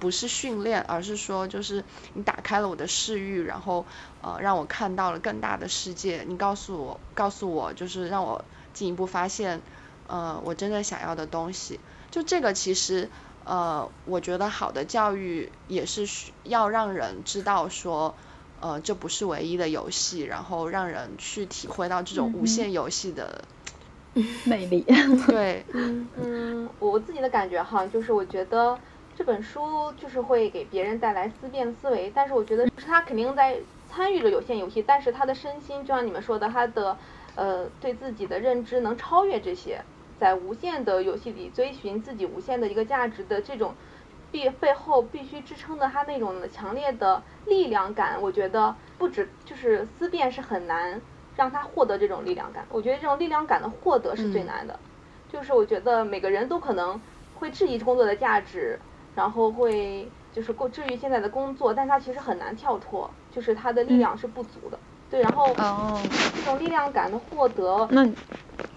[0.00, 1.82] 不是训练，而是说，就是
[2.14, 3.84] 你打开了我的视域，然后
[4.22, 6.24] 呃，让我看到了更大的世界。
[6.28, 9.60] 你告诉我，告诉我，就是让我进一步发现，
[10.06, 11.80] 呃，我真正想要的东西。
[12.12, 13.08] 就这个，其实
[13.48, 18.14] 呃，我觉得好的教育也是需要让人知道说，
[18.60, 23.42] 呃，这不是唯一的游戏，然后让人去体会到这种无限游戏的
[24.44, 24.84] 魅力。
[25.26, 28.78] 对，嗯，我自己的感觉哈，就是我觉得。
[29.16, 33.56] 这本书就是会给别人带来思辨思维，但是我觉得是他肯定在
[33.90, 36.96] 参与着有限游戏，但是他的身心就像你们说的，他的
[37.34, 39.82] 呃对自己的认知能超越这些，
[40.18, 43.74] 在无限的游戏里追寻自己无限的一个价值的这种
[44.30, 51.00] 必背后必须支撑的他那种强烈的力量感，我觉得不止就是思辨是很难
[51.34, 54.78] 让他获得这种力量感，我觉得这种力量感的获得是最难的，
[55.28, 57.00] 就是我觉得每个人都可能
[57.32, 58.78] 会质疑工作的价值。
[59.14, 64.78] 然后会就是过至于现在的工作，但他其实很难跳脱，就是他的力量是不足的。
[65.10, 65.46] 对，然后
[66.34, 68.04] 这种力量感的获得，那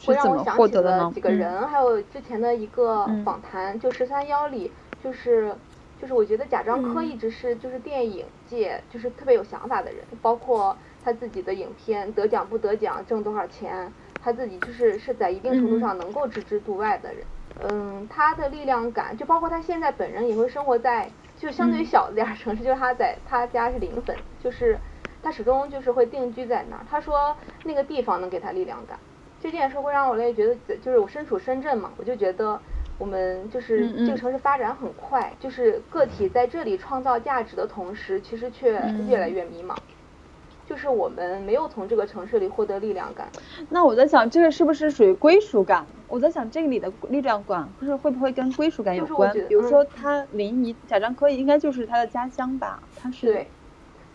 [0.06, 1.30] 会让我想起了几个？
[1.30, 4.72] 人，还有之前的一个访谈，就十三幺里，
[5.04, 5.54] 就是
[6.02, 13.91] 就是我觉得贾樟柯一直是就是电影界就是特别有想法的人，包括他自己的影片得奖不得奖，挣多少钱，
[14.24, 17.24] 他自己就是是在一定程度上能够置之度外的人。
[17.63, 24.78] 嗯，他的力量感，就包括他现在本人也会生活在，就相对于小点儿城市，就是他在他家是临汾，就是
[25.21, 26.86] 他始终就是会定居在那儿。
[26.89, 28.97] 他说那个地方能给他力量感，
[29.41, 32.60] 这件事会让我也觉得，就是我身处深圳嘛，我就觉得
[32.97, 39.75] 我们就是这个城市发展很快，就是个体在这里创造价值的同时，其实却越来越迷茫。
[40.67, 43.27] 就是我们没有从这个城市里获得力量感。
[43.69, 45.86] 那我在想，这个是不是属于归属感？
[46.07, 49.34] 我在想，这个里的力量感，就是会不会跟归属感有关？
[49.49, 52.81] 比如说，他临沂贾樟柯应该就是他的家乡吧？
[52.95, 53.25] 他是。
[53.25, 53.47] 对。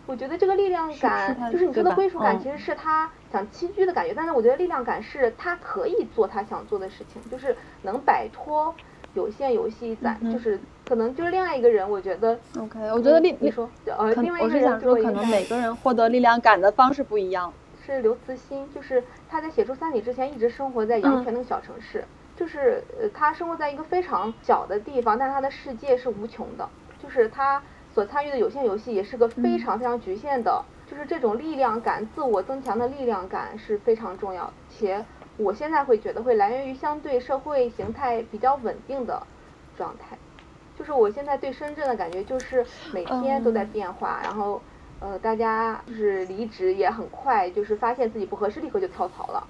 [0.07, 4.13] 我觉得这个力量感，就是你说的归属感，其实是他想栖居的感觉。
[4.15, 8.73] 但是我觉得力量感是他可以做他想做的事情，就是能摆脱。
[9.13, 12.37] 有限游戏在，就是可能就是另外一个人，我觉得。
[12.59, 17.51] OK，我觉得另你说呃，另外一个人说，可能每个人获得力量感的方式不一样。
[17.83, 22.03] 是刘慈欣，就是他在写出《三体》之前，一直生活在阳泉那个小城市，
[22.35, 26.69] 就是呃，他生活在一个非常小的地方，但是他的世界是无穷的，
[27.01, 27.59] 就是他
[27.97, 35.03] 所参与的有限游戏也是个非常非常局限的，就是这种力量感、自我增强的力量感是非常重要，且。
[35.37, 39.25] 我现在会觉得会来源于相对社会形态比较稳定的
[39.75, 40.15] 状态，
[40.77, 44.61] 就是我现在对深圳的感觉就是每天都在变化，然后
[44.99, 49.47] 呃大家就是离职也很快，就是发现自己不合适立刻就跳槽了，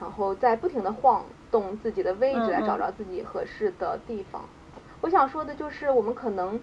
[0.00, 4.42] 然后在不停的晃动自己的位置来找着自己合适的地方。
[5.02, 6.58] 我想说的就是我们可能。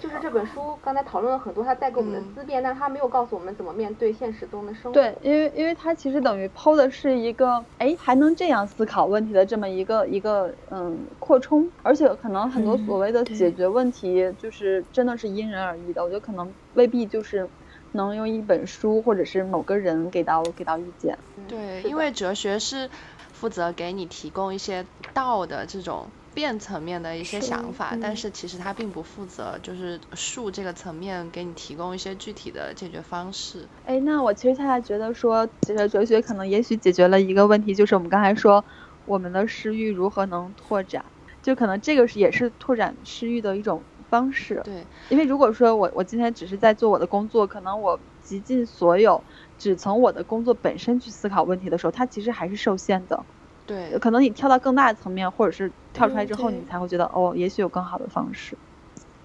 [0.00, 4.92] 就是这本书刚才讨论了很多，它带给我们的思辨，但它没有告诉我们怎么面对现实中的生活。
[4.92, 16.02] 对，因为因为它其实等于抛的是一个，哎，还能这样思考问题的这么一个一个嗯扩充，而且可能很多所谓的解决问题，就是真的是因人而异的。
[16.02, 17.48] 我觉得可能未必就是
[17.92, 21.16] 能用一本书或者是某个人给到给到意见。
[21.48, 22.90] 对，因为哲学是
[23.32, 26.08] 负责给你提供一些道的这种。
[26.34, 33.68] 变层面的一些想法，但是其实它并不负责，就是术这个层面给你提供一些具体的解决方式。
[33.84, 38.64] 哎，那我其实恰恰觉得说，其实哲学可能也许解决了一个问题，就是我们刚才说
[39.04, 41.04] 我们的诗域如何能拓展，
[41.40, 44.60] 就可能这个是也是拓展诗域的一种方式。
[44.64, 49.22] 对，因为如果说我我今天只是在做我的工作，可能我极尽所有
[49.56, 53.26] 只从我的工作本身去思考问题的时候，它其实还是受限的。
[53.66, 58.56] 对，可能你跳到更大的层面，或者是跳出来之后，你才会觉得哦，也许有更好的方式。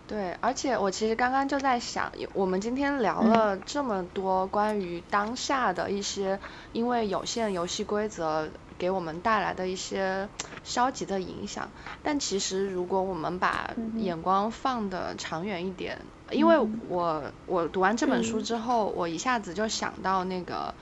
[0.08, 6.40] 对，而且我其实刚刚就在想，我们今天聊了这么多关于当下的一些，
[6.74, 10.28] 因为有限游戏规则给我们带来的一些
[10.64, 11.70] 消极的影响，
[12.02, 16.00] 但其实如果我们把眼光放的长远一点，
[16.32, 20.74] 因为我我读完这本书之后，我一下子就想到那个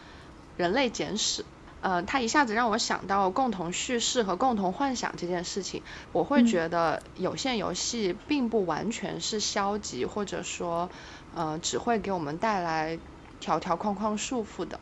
[0.58, 1.42] 《人类简史》。
[1.88, 10.90] 呃，他一下子让我想到共同叙事和共同幻想这件事情，我会觉得有限游戏并不完全是消极，或者说，
[11.34, 13.00] 呃，只会给我们带来
[13.40, 14.82] 条条框框束缚的。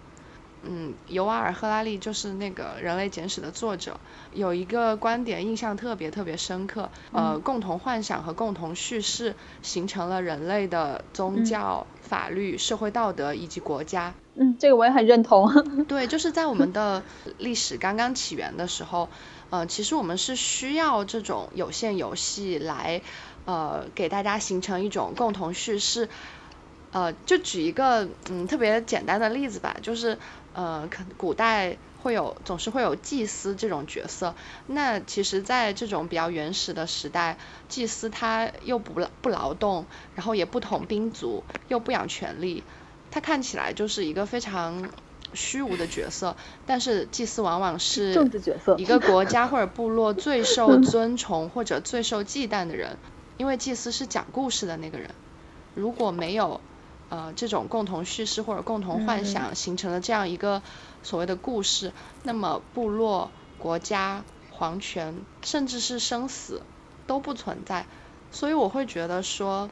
[0.68, 4.00] 嗯，尤瓦尔·赫拉利就是那个《人类简史》的作者，
[4.34, 14.14] 有一个观点印象特别特别深刻，呃，共同幻想和共同叙事形成了人类的宗教、法律、社会道德以及国家。
[14.38, 15.48] 嗯，这个我也很认同。
[15.88, 17.04] 对，就是在我们的
[17.38, 19.10] 历史刚刚起源的时候，
[19.50, 23.02] 呃，其实我们是需要这种有限游戏来，
[23.46, 26.10] 呃，给大家形成一种共同叙事。
[26.92, 30.18] 呃，就举一个嗯特别简单的例子吧，就是
[30.56, 34.36] 呃，可古代会有总是会有祭司这种角色，
[34.68, 37.38] 那其实，在这种比较原始的时代，
[37.68, 39.86] 祭司他又不不劳动，
[40.16, 42.64] 然后也不统兵卒，又不养权力，
[43.12, 44.90] 他看起来就是一个非常
[45.34, 46.38] 虚无的角色。
[46.66, 52.98] 但是祭司往往是政治角色，一个国家或者部落最受尊崇或者最受忌惮的人，
[53.36, 55.10] 因为祭司是讲故事的那个人，
[55.74, 56.62] 如果没有。
[57.10, 60.62] 呃，这种共同叙事或者共同幻想形成了这样一个
[61.04, 61.92] 所谓的故事，
[62.24, 63.30] 那么部落、
[63.60, 66.62] 国家、皇权，甚至是生死
[67.08, 67.86] 都不存在。
[68.32, 69.70] 所以我会觉得说，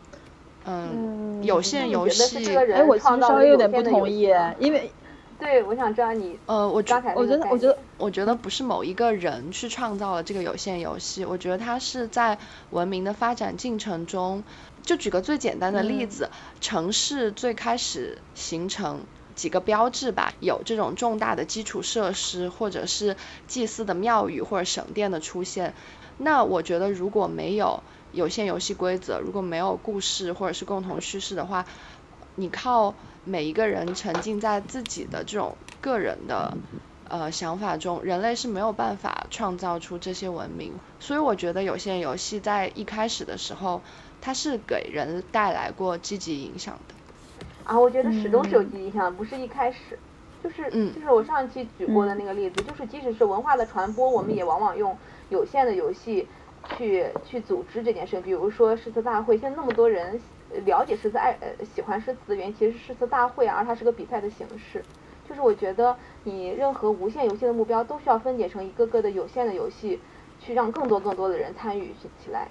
[0.65, 4.29] 嗯，有限游戏，哎，我其实稍微有点不同意，
[4.59, 4.91] 因为，
[5.39, 12.37] 对，我想知道你，呃，我觉我觉得，我觉得，我觉得不是某一个人去创造了这个有限游戏，我觉得它是在
[12.69, 14.43] 文明的发展进程中。
[14.83, 16.29] 就举个最简单的例子，
[16.59, 18.99] 城市最开始形成
[19.33, 23.15] 几个标志吧，有这种重大的基础设施，或者是
[23.47, 25.73] 祭祀的庙宇或者省殿的出现。
[26.17, 27.81] 那我觉得如果没有
[28.11, 31.65] 有限游戏规则，如果没有故事或者是共同叙事的话，
[32.35, 36.57] 你靠每一个人沉浸在自己的这种个人的
[37.09, 40.73] 呃想法中，人类是没有办法创造出这些文明。
[40.99, 43.81] 所以我觉得有些游戏在一开始的时候。
[44.25, 46.95] 它是给人带来过积极影响的，
[47.65, 49.99] 啊，我觉得始终是有积极影响的，不是一开始，
[50.41, 50.63] 就是
[50.93, 56.25] 就是我上一期举过的那个例子，就是即使是文化的传播，我们也往往用有限的游戏
[56.77, 60.21] 去去组织这件事，比如说诗词大会，现在那么多人
[60.65, 64.83] 了解诗词爱呃喜欢诗词的原因，其实诗词大会，而它是个比赛的形式，
[65.27, 69.99] 就是我觉得你任何无限游戏的目标都需要分解成一个个的有限的游戏，
[70.39, 71.93] 去让更多更多的人参与
[72.23, 72.47] 起来。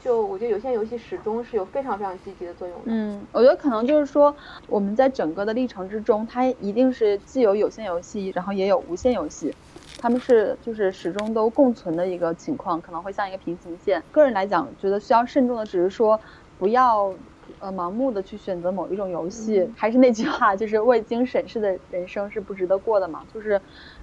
[0.00, 2.82] 就我觉得有限游戏始终是有非常非常积极的作用的。
[2.84, 4.34] 嗯，我觉得可能就是说
[4.68, 9.52] 我们在整个的历程之中，它一定是既有有限游戏，然后也有无限游戏，
[10.00, 14.00] 他们是就是始终都共存的一个情况，可能会像一个平行线。
[14.12, 16.18] 个人来讲，觉得需要慎重的只是说
[16.58, 17.12] 不要
[17.60, 19.68] 呃盲目的去选择某一种游戏。
[19.76, 23.24] 还是那句话，就是未经审视的人生是不值得过的嘛。
[23.32, 23.60] 就是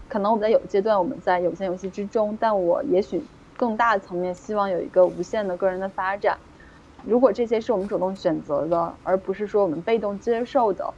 [0.08, 3.24] 可能我们在有阶段我们在有限游戏之中，但我也许。
[3.58, 6.38] 更大层面，希望有一个无限的个人的发展。
[7.06, 10.94] 如果这些是我们主动选择的，而不是说我们被动接受的，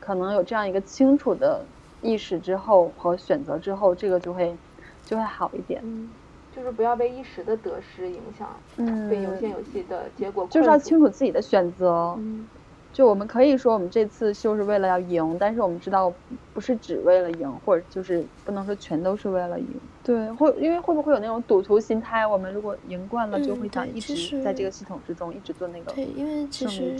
[0.00, 1.62] 可能有这样一个清楚的
[2.00, 4.56] 意识之后和选择之后，这个就会
[5.04, 5.82] 就会好一点。
[5.84, 6.08] 嗯，
[6.54, 10.46] 就是不要被一时的得失影响，嗯，被有限游戏的结果。
[10.50, 12.14] 就是要清楚自己的选择。
[12.18, 12.46] 嗯。
[12.92, 16.12] 就我们可以说，我们这次就是为了要赢，但是我们知道
[16.52, 19.66] 不是只为了赢，或者就是不能说全都是为了赢。
[20.04, 22.26] 对，会因为会不会有那种赌徒心态？
[22.26, 25.90] 我们如果赢惯了，就会想一直在这个系统之中一直做那个。
[25.92, 26.94] 对，因为其实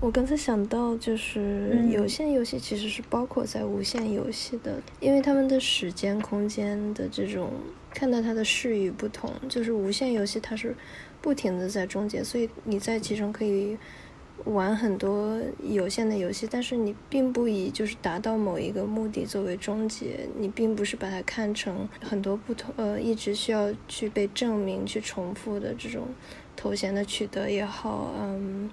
[0.00, 7.50] 我刚才想到，就是有限游戏其实是包括在无限游戏的，因为他们的时间、空间的这种
[7.92, 10.74] 看待它的视域不同，就是无限游戏它是
[11.20, 13.76] 不停的在终结，所以你在其中可以。
[14.46, 26.06] 玩很多有限的游戏，但是你并不以就是达到某一个目的作为终结，你并不是把它看成很多不同呃一直需要去被证明、去重复的这种
[26.56, 28.70] 头衔的取得也好，嗯，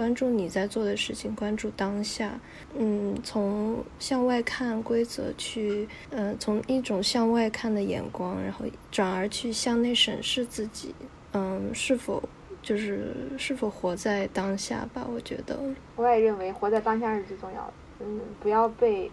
[0.00, 2.40] 关注你在做的事情，关注当下，
[2.74, 10.94] 嗯，从向外看规则去，呃，从一种向外看的眼光，然后转而去向内审视自己，
[11.34, 12.22] 嗯，是否。
[12.62, 15.58] 就是是否活在当下吧，我觉得。
[15.96, 17.72] 我也认为活在当下是最重要的。
[18.00, 19.10] 嗯，不要被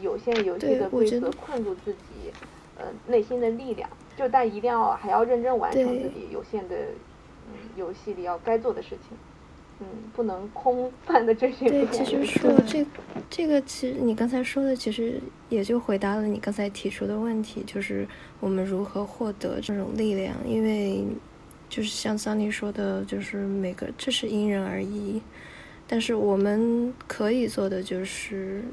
[0.00, 2.32] 有限游戏的规则困住自己，
[2.78, 3.88] 呃，内心的力量。
[4.16, 6.76] 就但一定要还要认真完成自己有限的
[7.48, 9.16] 嗯游戏里要该做的事情。
[9.80, 11.68] 嗯，不能空泛的这些。
[11.68, 12.86] 对，其实说这
[13.28, 18.06] 这个，其实你刚才说的，其实也就回答了你刚才提出的问题，就是
[18.38, 21.04] 我们如何获得这种力量，因为。
[21.68, 25.22] 就是像桑尼说的，就是每个这是因人而异，
[25.86, 28.64] 但是我们可以做的就是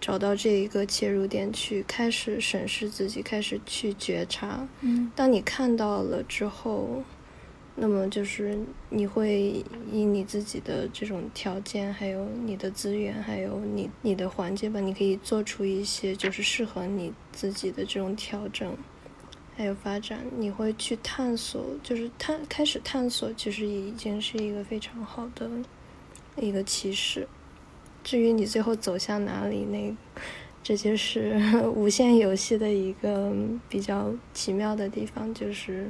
[0.00, 4.66] 找到这一个切入点，去开始审视自己，开始去觉察。
[4.80, 7.02] 嗯，当你看到了之后，
[7.76, 8.58] 那么就是
[8.90, 18.76] 你会以你自己的这种条件，还有你的资源，还有你你的环境吧，你可以做出一些就是适合你自己的这种调整，
[19.56, 20.26] 还有发展。
[20.36, 25.48] 你会去探索，就是探开始探索，其实已经是一个非常好的
[26.36, 27.26] 一个起始。
[28.04, 29.96] 至于你最后走向哪里，那
[30.62, 31.40] 这就是
[31.74, 33.32] 无限游戏的一个
[33.70, 35.88] 比较奇妙的地方，就是。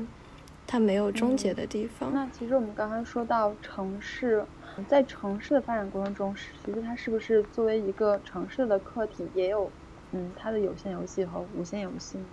[0.70, 2.14] 它没有终结的地方。
[2.14, 4.44] 那其实我们刚刚说到城市，
[4.86, 6.32] 在城市的发展过程中，
[6.64, 9.68] 其实它是不是作为一个城市的客体，也有
[10.12, 12.24] 嗯它的有限游戏和无限游戏呢？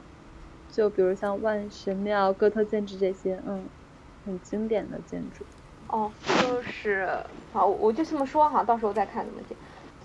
[0.71, 3.65] 就比如像万神庙、哥特建筑这些，嗯，
[4.23, 5.43] 很经典的建筑。
[5.88, 7.09] 哦，就是
[7.51, 9.55] 好，我就这么说哈，到时候再看怎么解。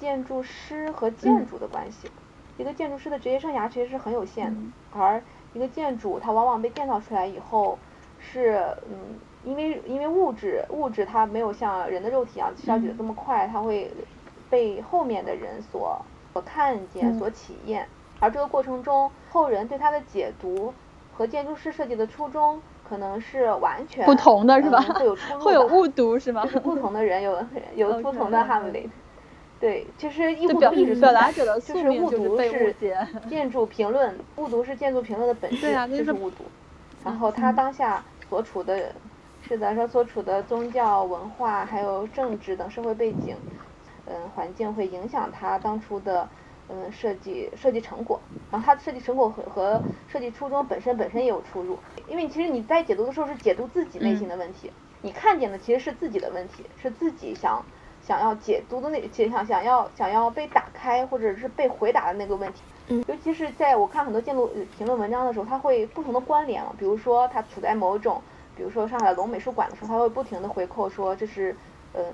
[0.01, 2.09] 建筑师和建筑的关系，
[2.57, 4.61] 一个建筑师的职业生涯其实是很有限的，
[4.99, 5.23] 而
[5.53, 7.79] 一个建筑它往往被建造出来以后。
[8.23, 13.91] 是，嗯，因为因为物质物质它没有像人的肉体一样消解的这么快，它会
[14.49, 16.01] 被后面的人所
[16.33, 17.87] 所看见、所体验，
[18.21, 20.73] 而这个过程中后人对它的解读
[21.17, 24.81] 和建筑师设计的初衷可能是完全不同的，是吧？
[24.81, 26.45] 会有出 入，会有误读，是吗？
[26.45, 27.37] 就是不同的人有
[27.75, 28.91] 有不同的哈姆雷特。
[29.61, 32.75] 对，其实误读一直表达者的就是误读是
[33.29, 36.45] 建筑评论，误读是建筑评论的本质，就是误读。
[37.05, 38.03] 然后他当下。
[38.33, 38.95] 所处的，
[39.43, 43.37] 是的，说所处的宗教文化还有政治等社会背景，
[44.07, 46.27] 嗯，环境会影响他当初的
[46.69, 48.19] 嗯设计设计成果，
[48.51, 51.79] 然后他的设计成果和和设计初衷本身本身也有出入，
[52.09, 54.73] 因为其实你在解读的时候是解读自己内心的问题，
[55.03, 57.63] 你看见的其实是自己的问题，是自己想
[58.01, 62.63] 想要解读的那想想要想要被打开或者是被回答的那个问题。
[63.09, 68.21] 尤其是在我看很多建筑评论文章的时候，它会不同的关联比如说它处在某种，
[68.57, 71.55] 比如说上海龙美术馆的时候，它会不停的回扣说这是，
[71.95, 72.05] 嗯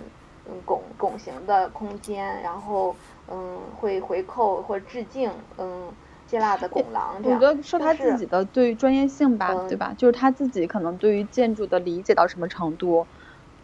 [0.48, 2.94] 嗯拱拱形的空间，然后
[3.30, 5.88] 嗯会回扣或者致敬嗯
[6.26, 7.16] 希腊的拱廊。
[7.22, 9.94] 我觉得说他自己的对专业性吧，对吧？
[9.96, 13.06] 就是他自己可能对于建筑的理解到什么程度，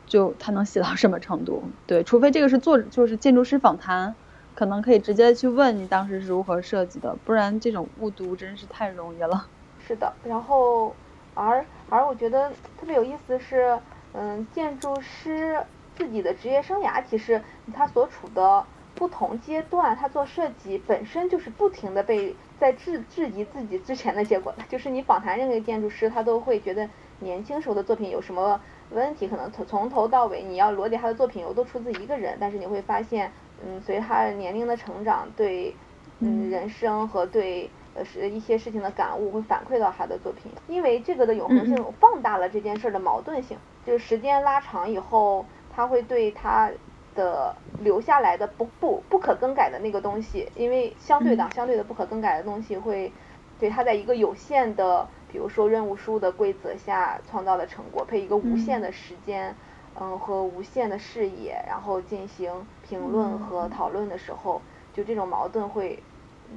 [0.06, 1.62] 就他能写到什么程度。
[1.86, 4.14] 对，除非这个是做就是建筑师访谈。
[4.54, 9.48] 可能可以直接去问你当时是如何设计的，不然这种误读真是太容易了。
[9.86, 10.94] 是的，然后
[11.34, 13.78] 而而我觉得特别有意思是，
[14.12, 15.60] 嗯，建筑师
[15.96, 17.42] 自己的职业生涯，其实
[17.74, 24.62] 他所处的不同阶段，他做设计本身就是不停的被在质质疑自己之前的结果的。
[24.68, 26.88] 就是你访谈任何一个建筑师，他都会觉得
[27.18, 33.32] 年轻时候的作品有什么问题，可能从从头到尾你要罗列他的作品，我都出自一个人，但是你会发现。
[33.66, 35.74] 嗯，随着他年龄的成长，对
[36.20, 43.56] 嗯人生和对呃是一些事情的感悟会反馈到他的作品，因为这个的永恒性放大了这件事的矛盾性，
[43.86, 46.70] 就是时间拉长以后，他会对他
[47.14, 53.12] 的留下来的不不不可更改的那个东西，因为相对的相对的不可更改的东西会
[53.58, 59.54] 对他在一个有限的，比如说任务书的规则下创造的成果配一个无限的时间。
[60.00, 64.60] 嗯，和无限的视野，然后进行评论和讨论的时候，
[64.92, 66.02] 就这种矛盾会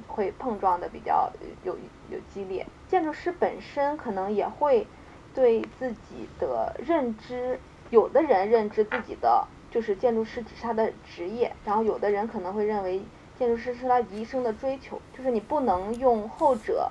[0.08, 1.30] 会碰撞的比较
[1.62, 1.76] 有
[2.10, 2.66] 有激烈。
[2.88, 4.86] 建筑师本身可能也会
[5.34, 7.60] 对自己的认知，
[7.90, 13.00] 有的人认知自己的就是建筑师只是他的职业，然后有的人可能会认为
[13.38, 16.90] 建筑师是他一生的追求，就是你不能用后者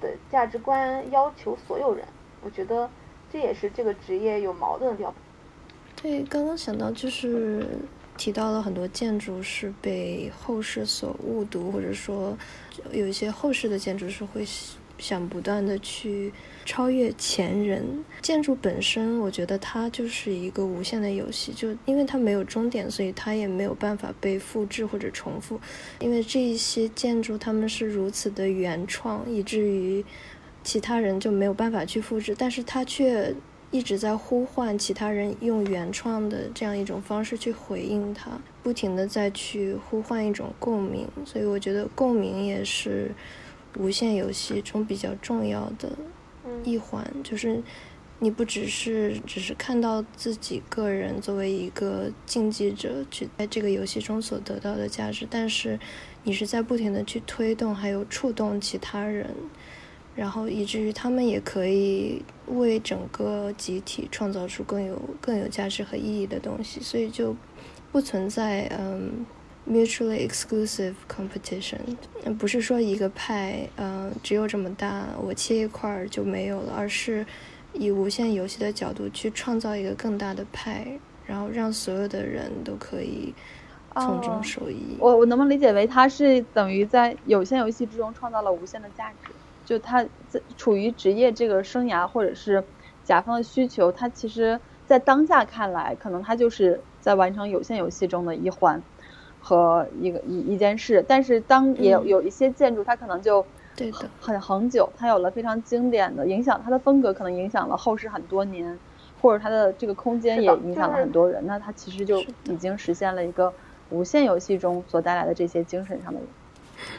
[0.00, 2.04] 的价值观要求所有人。
[2.42, 2.90] 我觉得
[3.30, 5.14] 这也是这个职业有矛盾的地方。
[6.00, 7.66] 对，刚刚想到就是
[8.18, 12.36] 提到了很多建筑是被后世所误读，或者说
[12.92, 14.46] 有一些后世的建筑师会
[14.98, 16.32] 想不断的去
[16.66, 18.04] 超越前人。
[18.20, 25.58] 建筑本身，我觉得它就是一个无限的游戏，就因为它没有终点，所以它也没有办法被复制或者重复。
[26.00, 30.04] 因为这一些建筑他们是如此的原创，以至于
[30.62, 33.34] 其他人就没有办法去复制，但是它却。
[33.76, 38.30] 一直在呼唤其他人用原创的这样一种方式去回应他，
[38.62, 43.14] 不停的再去呼唤一种共鸣，所以我觉得共鸣也是
[43.78, 45.92] 无限游戏中比较重要的
[46.64, 47.62] 一环，就是
[48.18, 55.78] 你不只是只是看到自己个人作为一个竞技者去在这个游戏中所得到的价值，但是
[56.24, 59.28] 你是在不停的去推动还有触动其他人。
[60.16, 67.36] 然后以至于他们也可以为整个集体创造出更有更有价值和意义的东西，所以就
[67.92, 69.26] 不存在嗯
[69.68, 71.78] mutually exclusive competition，
[72.38, 77.26] 不是说一个派嗯只有这么大，我切一块儿就没有了，而是
[77.74, 83.34] 以无限游戏的角度去创造一个更大的派，然后让所有的人都可以
[83.96, 84.96] 从中受益。
[84.98, 89.30] 我我能不能理解为它是等于在有限游戏之中创造了无限的价值？
[89.66, 92.62] 就他在处于职业这个生涯或者是
[93.02, 98.80] 甲方的需求，他其实，在当下看来，可能他就是在完成有限游戏中的一环
[99.40, 101.04] 和一个一一件事。
[101.06, 103.44] 但是当也有有一些建筑，它可能就
[103.74, 108.78] 对的很恒久，它有了非常经典的影响，它的风格可能影响了后世很多年，
[109.20, 111.44] 或者它的这个空间也影响了很多人。
[111.44, 113.52] 那它其实就已经实现了一个
[113.90, 116.20] 无限游戏中所带来的这些精神上的。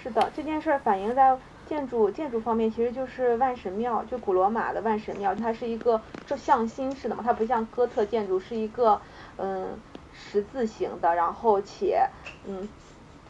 [0.04, 1.38] 是的，这件事反映在。
[1.68, 9.00] 建筑建筑方面其实就是万神庙，就古罗马的万神庙，它是一个就向心式的嘛，它不像哥特建筑是一个
[9.38, 9.68] 嗯
[10.14, 12.08] 十字形的，然后且
[12.48, 12.68] 嗯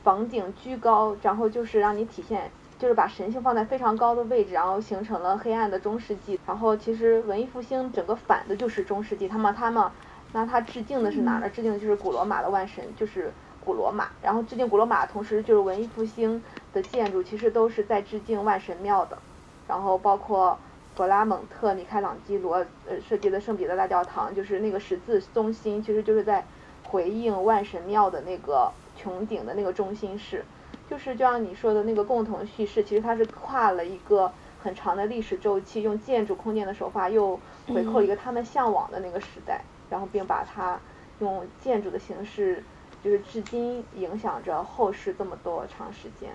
[0.03, 6.39] 房顶居高，然后就是让你体现就是把神性放在非常高的位置，然后形成了黑暗的中世纪。
[6.45, 9.83] 然后其实文艺复兴整个反的就是中世纪，他们他们
[10.33, 11.49] 那他致敬的是哪呢？
[11.49, 13.31] 致敬的就是古罗马的万神，就是
[13.65, 16.41] 古罗马，然后致敬古罗马，同时就是文艺复兴。
[16.73, 19.17] 的建筑其实都是在致敬万神庙的，
[19.67, 20.57] 然后包括
[20.95, 22.55] 弗拉蒙特、米开朗基罗
[22.87, 26.45] 呃设计的圣彼得大教堂，就是那个十字中心，其实就是在
[26.83, 30.43] 回应万神庙的那个穹顶的那个中心式，
[30.89, 34.31] 就是就像你说的那个共同叙事，其实它是跨了一个
[34.63, 40.79] 很长的历史周期，用建筑空间的手法又回扣一个他们向往的那个时代，然后并把它
[41.19, 42.63] 用建筑的形式，
[43.03, 46.31] 就是至今影响着后世这么多长时间。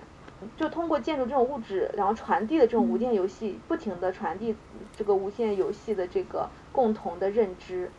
[0.57, 4.55] 就通过建筑这种物质，然后传递的这种无限游戏，不停的传递
[4.97, 7.91] 这个无限游戏的这个共同的认知。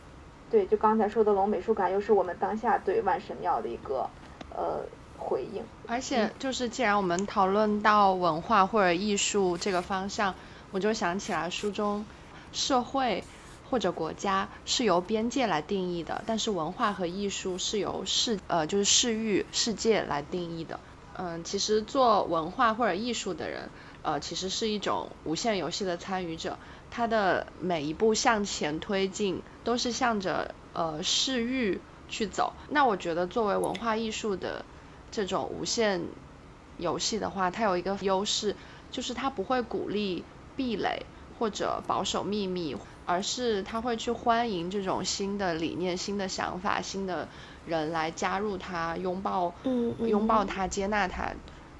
[0.49, 4.09] 对，就刚才说的龙美术馆，又是我们当下对万神庙的一个
[4.55, 4.81] 呃
[5.17, 5.63] 回应。
[5.87, 10.35] 而且就是既然我们讨论到文化或者艺术这个方向，
[10.71, 12.05] 我就想起来书中，
[12.53, 13.23] 社会
[13.69, 20.79] 或者国家是由边界来定义的，但是文化和艺术是由世呃就是世域世界来定义的。
[21.17, 23.69] 嗯，其实做文化或者艺术的人，
[24.01, 26.57] 呃，其实是一种无限游戏的参与者。
[26.91, 32.53] 他的每一步向前推进，都是向着呃视域去走。
[32.69, 34.65] 那我觉得，作为文化艺术的
[35.11, 36.01] 这种无限
[36.77, 38.55] 游戏的话，它有一个优势，
[38.91, 40.23] 就是它不会鼓励
[40.55, 41.05] 壁垒
[41.39, 47.29] 或者保守秘密，而是它会去欢迎这种新的理念、新的想法、新的。
[47.65, 49.53] 人来加入他，拥抱，
[49.99, 51.31] 拥抱他，接纳他。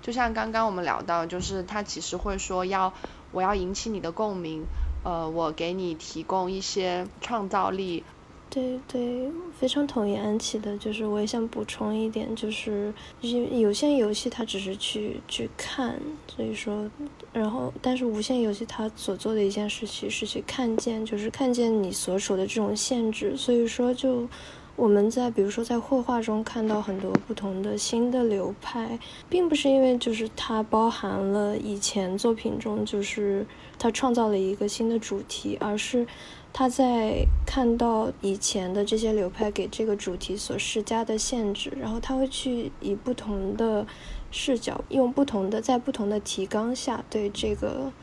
[0.02, 2.94] 就像刚刚我们聊到，就是他其实会说要，
[3.32, 4.64] 我要引起你的共鸣，
[5.04, 8.04] 呃，我给你提供一些创造力。
[8.48, 16.88] 对对，非常同意安琪的，就是我也想补充一点，就是有限游戏它只是去去看，所以说，
[17.34, 24.28] 然后但是无限游戏它所做的一件事情是去看见，就是看见你所处的这种限制，所以说就。
[24.76, 29.00] 我们在比如说在绘画中看到很多不同的新的流派，
[29.30, 33.46] 并不是因为就是它包含了以前作品中就是
[33.80, 36.06] 它创造了一个新的主题，而是
[36.52, 43.88] 它在看到以前的这些流派给这个主题所施加的限制，然后它会去以不同的
[44.30, 47.94] 视角，用不同的在不同的提纲下对这个。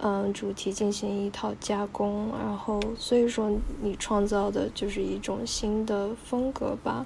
[0.00, 3.50] 嗯，主题进行一套加工，然后所以说
[3.82, 7.04] 你创造的就是一种新的风格吧。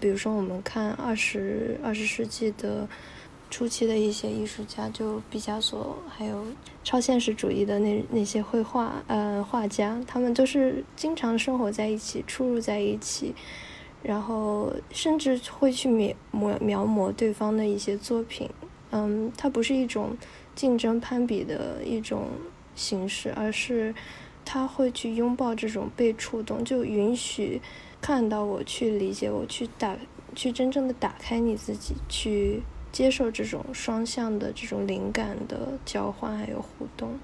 [0.00, 2.88] 比如说我们看二十二十世纪的
[3.50, 6.46] 初期的一些艺术家，就毕加索，还有
[6.82, 13.34] 超现实主义的那那些绘画呃画家，他们都是经常生活在一起，出入在一起，
[14.02, 18.48] 然后甚至会去描描描摹对方的一些作品。
[18.92, 20.16] 嗯，它不是一种。
[20.54, 22.28] 竞争攀比的一种
[22.74, 23.94] 形式，而是
[24.44, 27.60] 他会去拥抱这种被触动，就允许
[28.00, 29.96] 看到我，去理解我，去打，
[30.34, 37.18] 去真正的打开你自己，去接受这种双向的这种灵感的交换还有互动。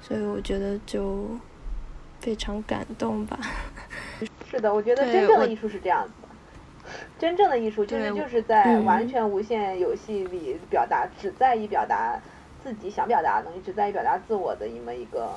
[0.00, 1.26] 所以我觉得就
[2.20, 3.38] 非常感动吧。
[4.48, 6.28] 是的，我觉得真正的艺术是这样子的。
[7.18, 12.20] 真正的艺术其实就是在完全无限游戏里表达，只在意表达。
[12.66, 15.30] 自己想表达的东西，只在于表达自我的一么一个。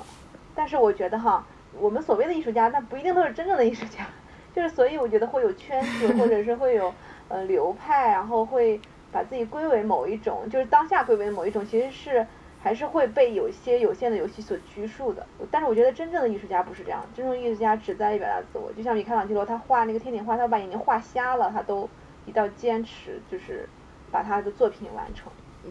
[0.52, 1.46] 但是我觉得哈，
[1.78, 4.04] 我们所谓的艺术家，那不一定都是真正的艺术家。
[4.52, 6.92] 就是所以我觉得会有圈子，或者是会有
[7.28, 8.80] 呃流派，然后会
[9.12, 12.26] 把自己归为某一种，就是当下归为某一种，其实是
[12.60, 15.24] 还是会被有些有限的游戏所拘束的。
[15.52, 18.72] 但是我觉得真正的艺术家不是这样，真正艺术家只在于表达自我。
[18.72, 21.88] 就像米开朗基罗，他画那个天顶画，他把眼睛画瞎了，他都
[22.26, 23.68] 一定要坚持，就是
[24.10, 25.30] 把他的作品完成。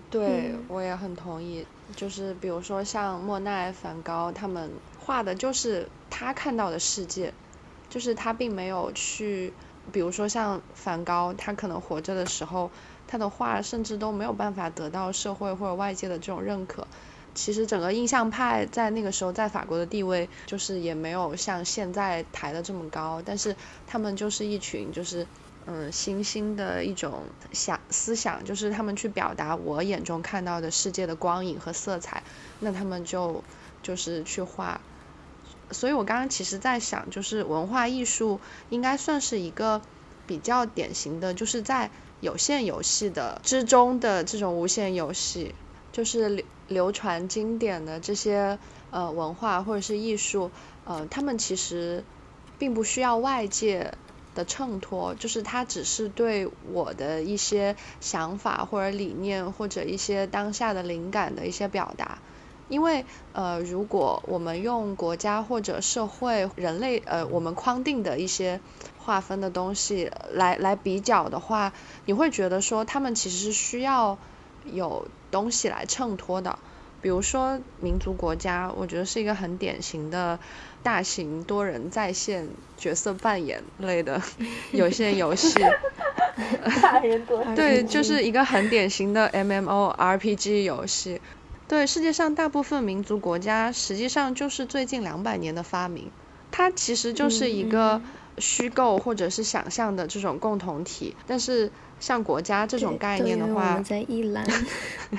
[0.10, 1.66] 对，我也很同意。
[1.96, 4.70] 就是比如说像莫奈、梵高他们
[5.00, 7.34] 画的就是他看到的世界，
[7.90, 9.52] 就是他并没有去，
[9.92, 12.70] 比如说像梵高，他可能活着的时候，
[13.08, 16.86] 他的画甚至都没有办法得到社会或者外界的这种认可。
[17.34, 23.56] 其实整个印象派在那个时候在法国的地位，就是也没有像现在抬的这么高，但是
[23.88, 25.26] 他们就是一群就是
[25.72, 32.24] 嗯新兴的一种想思想，就是他们去表达我眼中看到的世界的光影和色彩，
[32.60, 33.44] 那他们就
[33.84, 34.82] 就是去画。
[35.72, 38.40] 所以我刚刚其实在想，就是文化艺术
[38.70, 39.82] 应该算是一个
[40.26, 45.54] 比较典型的，就是在有限游戏的之中的这种无限游戏，
[45.92, 48.58] 就是流流传经典的这些
[48.90, 50.50] 呃文化或者是艺术，
[50.86, 52.04] 呃，他们其实
[52.58, 53.94] 并不需要外界
[54.36, 62.18] 的衬托，就是它只是对我的一些想法或者理念或者一些当下的灵感的一些表达。
[62.68, 68.60] 因为呃，如果我们用国家或者社会、人类呃我们框定的一些
[68.98, 71.74] 划分的东西来来比较的话，
[72.06, 74.18] 你会觉得说他们其实是需要
[74.66, 75.08] 有。
[75.32, 76.58] 东西来衬托的，
[77.04, 80.40] 比如说民族国家，我觉得是一个很典型的
[80.84, 84.22] 大型多人在线角色扮演类的
[84.72, 85.54] 有线游戏。
[86.82, 91.22] 大人多对，就是一个很典型的 MMORPG 游戏。
[91.68, 96.10] 对，世界上大部分民族国家实际上就是最近两百年的发明，
[96.52, 98.02] 它其实就是一个
[98.38, 101.72] 虚构或者是想象的这种共同体，但是。
[102.02, 104.48] 像国家这种概念的话，我们在一兰。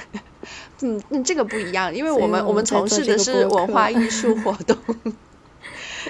[0.80, 4.74] 嗯，那这个不一样，因为我们我们从事的是文化艺术活动。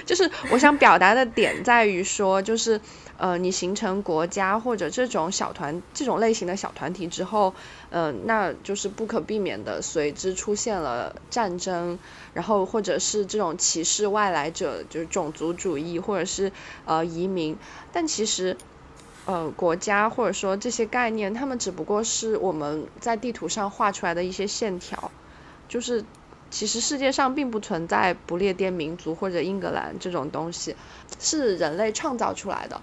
[0.05, 2.79] 就是我想表达的点在于说，就是
[3.17, 7.53] 呃，你形成国家或者这种小团这种类型的小团体之后，
[7.89, 11.99] 嗯，那就是不可避免的随之出现了战争，
[12.33, 16.51] 然后或者是这种歧视外来者，就是种族主义或者是
[16.85, 17.57] 呃移民，
[17.91, 18.57] 但其实。
[19.27, 25.11] 呃，国家或者说这些概念，他们只不过是我们在地图上画出来的一些线条，
[25.69, 26.03] 就是
[26.51, 30.75] 其实世界上并不存在不列颠民族或者英格兰这种东西，
[31.19, 32.81] 是人类创造出来的。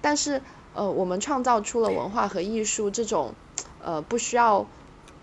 [0.00, 0.40] 但是
[0.72, 3.34] 呃，我们创造出了文化和艺术这种
[3.84, 4.66] 呃不需要。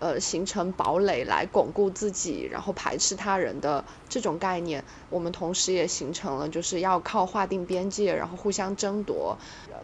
[0.00, 9.38] 呃，形成堡垒来巩固自己，然后排斥他人的这种概念，我们同时也形成了就是要靠划定边界，然后互相争夺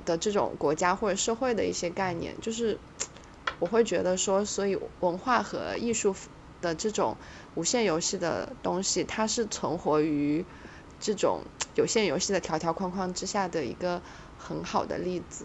[0.05, 2.41] 的这种国家或者社会的一些概念。
[2.41, 2.79] 就是
[3.59, 6.15] 我会觉得说，所以文化和艺术
[6.65, 7.17] 的这种
[7.55, 10.45] 无限游戏的东西，它是存活于
[10.99, 11.43] 这种
[11.77, 14.01] 有限游戏的条条框框之下的一个
[14.39, 15.45] 很好的例子。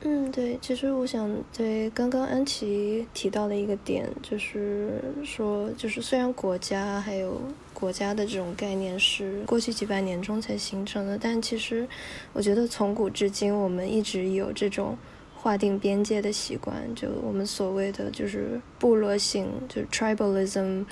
[0.00, 7.42] 嗯，对，其实我想对刚刚安琪提到的一个点，就是说，就是虽然国家还有
[7.74, 11.86] 国家的这种概念是过去几百年中才形成的，但其实
[12.32, 14.96] 我觉得从古至今，我们一直有这种
[15.40, 20.84] 划定边界的习惯，就我们所谓的就是部落性，就是 tribalism，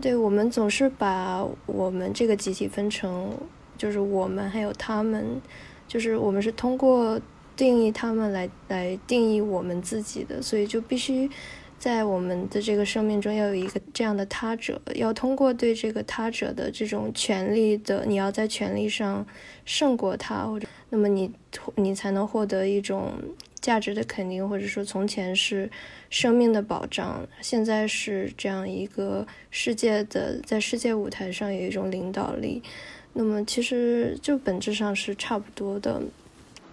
[0.00, 3.30] 对我们总是把我们这个集体分成，
[3.78, 5.40] 就是我们还有他们，
[5.88, 7.20] 就是我们是通过。
[7.56, 11.26] 定义他们来来定义我们自己的，所以就必须
[11.78, 19.26] 在我们的这个生命中要有一个这样的他者，要通过对这个他者的这种权利的，你要在权利上
[19.64, 21.32] 胜过他，或者那么你
[21.76, 23.14] 你才能获得一种
[23.66, 25.68] 价值的肯定，或者说从前是
[26.08, 32.62] 生命的保障，现在是这样一个世界的在世界舞台上有一种领导力，
[33.12, 36.00] 那么其实就本质上是差不多的。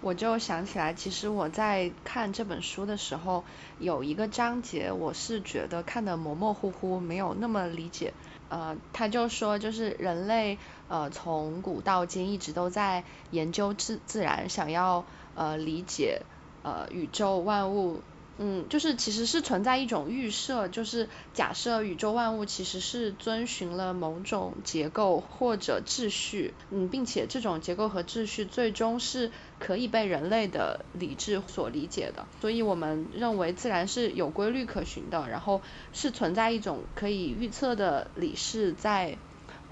[0.02, 3.42] 我就想起来，其实我在看这本书的时候，
[3.80, 8.12] 有一个章节我是觉得看的模模糊糊，没有那么理解。
[8.50, 16.22] 呃，他就说，就是人类呃从古到今一直都在研究自自然，想要呃理解
[16.64, 18.00] 呃宇宙万物。
[18.36, 35.62] 嗯，就是其实是存在一种预设，就是假设宇宙万物其实是遵循了某种结构或者秩序，嗯，并且这种结构和秩序最终是可以被人类的理智所理解的，所以我们认为自然是有规律可循的，然后
[35.92, 39.16] 是存在一种可以预测的理式在。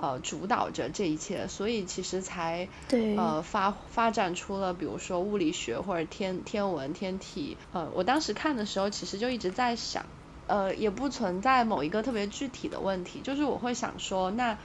[0.03, 2.69] 呃，主导着这一切，所以其实才
[3.17, 7.57] 呃发发展出了，比如说物理学或者天天文天体。
[7.71, 10.05] 呃，我当时看的时候，其实就一直在想，
[10.47, 14.59] 呃，也不存在某一个特别具体的问题，就是我会想说，那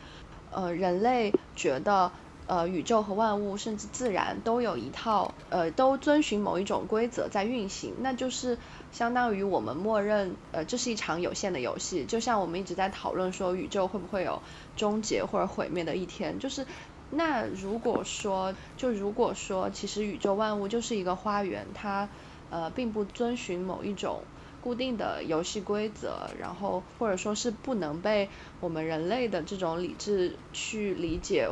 [0.49, 2.11] 呃，人类觉得
[2.47, 8.57] 呃宇宙和万物甚至自然都有一套呃都遵循某一种规则在运行，那就是
[8.91, 14.41] 相当于我们默认呃这是一场有限的游戏，就像我们一直在讨论说宇宙会不会有
[14.75, 16.65] 终结或者毁灭的一天，就是
[17.11, 22.09] 那如果说就如果说其实宇宙万物就是一个花园，它
[22.49, 24.21] 呃并不遵循某一种。
[24.59, 28.27] 固定的游戏规则，然后或者说是不能被
[28.59, 31.47] 我们人类的这种理智去理解，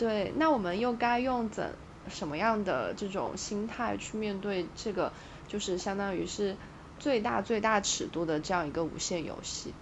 [0.00, 1.74] 对，那我们又该用怎
[2.08, 5.12] 什么样的这种心态去面对这个，
[5.46, 6.56] 就是相当于是
[6.98, 9.74] 最大最大尺度的这样一个无限游戏？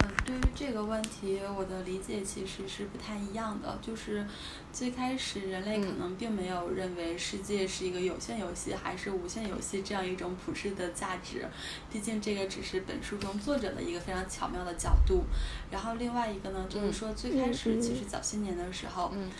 [0.00, 3.78] 嗯，对于这个问题，我的理解其实是不太一样的。
[3.82, 4.26] 就是
[4.72, 11.46] 最开始人类可能并没有认为世界是一个有限游戏还是无限游戏这样一种普世的价值，
[11.92, 15.24] 毕竟这个只是本书中作者的一个非常巧妙的角度。
[15.70, 19.30] 然后另外一个呢，就是说最开始其实早些年的时候，嗯，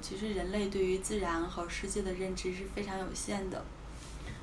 [0.00, 3.64] 其实人类对于自然和世界的认知是非常有限的。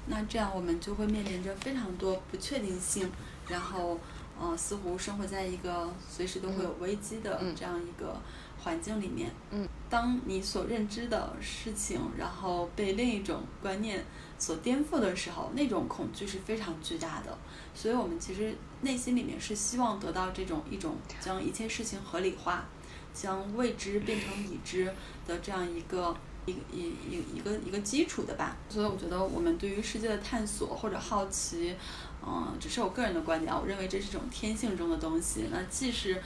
[0.08, 3.10] 那这样我们就会面临着非常多不确定性，
[3.48, 4.00] 然后。
[4.44, 8.20] 嗯，似乎生活在一个随时都会有危机的这样一个
[8.58, 9.30] 环境里面。
[9.52, 14.04] 嗯，当你所认知的事情，然后被另一种观念
[14.40, 17.38] 所颠覆的时候，那种恐惧是非常巨大的。
[17.76, 22.66] 所以我们其实内心里面是希望得到这种一种将一切事情合理化，
[23.14, 24.86] 将未知变成已知
[25.28, 28.56] 的这样一个一一一一个一个基础的吧。
[28.70, 31.76] 所以我觉得我们对于世界的探索或者好奇。
[32.24, 35.46] 嗯，只是我个人的观点，我认为这是一种天性中的东西。
[35.52, 36.22] 那既是，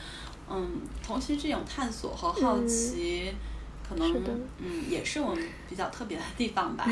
[0.50, 3.34] 嗯，同时这种探索和好奇，
[3.88, 4.14] 可能
[4.60, 6.86] 嗯也是我们比较特别的地方吧。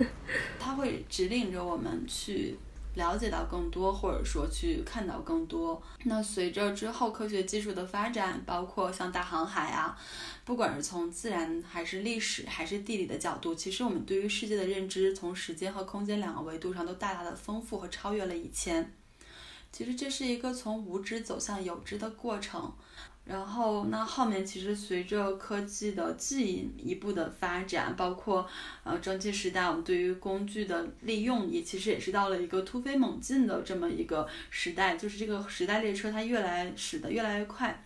[0.58, 2.56] 它会指令着我们去。
[2.98, 5.80] 了解到更多，或者说去看到更多。
[6.04, 9.96] 那随着之后科学技术的发展，包括像大航海啊，
[10.44, 18.92] 不管是从自然还是历史还是地理的角度，其实我们对于世界的认知，从时间和空间两个维度上都大大的丰富和超越了以前。
[19.70, 22.72] 其实这是一个从无知走向有知的过程。
[23.28, 28.48] 然后，那后面其实随着科技的进一步的发展，包括
[28.84, 37.84] 呃蒸汽时代，我们对于工具的利用也其实也是到了一个突飞猛进的这么一个时代，就是这个时代列车它越来驶得越来越快。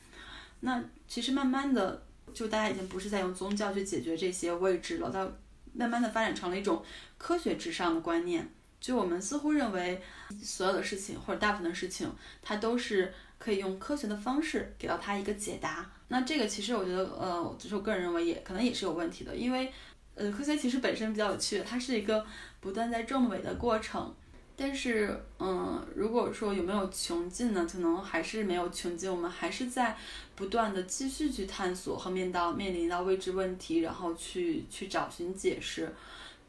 [0.61, 2.01] 那其实慢慢的，
[2.33, 5.29] 就大家已经不是在用宗教去解决这些未知了，到
[5.73, 6.85] 慢慢的发展成了一种
[7.19, 8.49] 科学至上的观念。
[8.83, 10.03] 就我们似乎认为
[10.43, 12.13] 所有的事情或者大部分的事情，
[12.43, 13.11] 它都是。
[13.43, 19.69] 可以用科学的方式给到他一个解答，那这个其实我觉得，呃，就是我个人认为也可能也是有问题的，因为，
[20.15, 22.25] 呃，科学其实本身比较有趣，它是一个
[22.61, 24.15] 不断在证伪的过程。
[24.55, 27.67] 但是，嗯，如果说有没有穷尽呢？
[27.69, 29.97] 可能还是没有穷尽，我们还是在
[30.37, 35.93] 不断的继续去探索和面到面临到未知问题，然后去去找寻解释。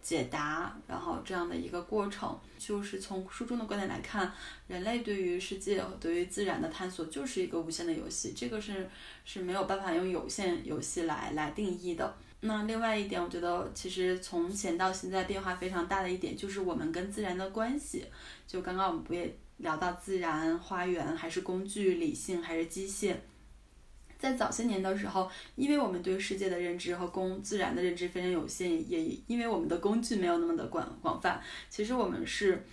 [0.04, 4.32] 解答，然后这样的一个过程，就是从书中的观点来看，
[4.68, 8.88] 人类对于世界对于自然的探索就是一个无限的游戏，这个是
[9.24, 12.16] 是没有办法用有限游戏来来定义的。
[12.42, 18.06] 那另外一点，我觉得其实从前到现在变化非常大的一点，就是我们跟自然的关系。
[18.46, 23.16] 就刚刚我们不也聊到自然、花园还是工具、理性还是机械？
[24.24, 32.66] 在早些年的时候，因为我们对世界的认知和工自然的认知非常有限，也因为我们的工具没有那么的广广泛，其实我们是，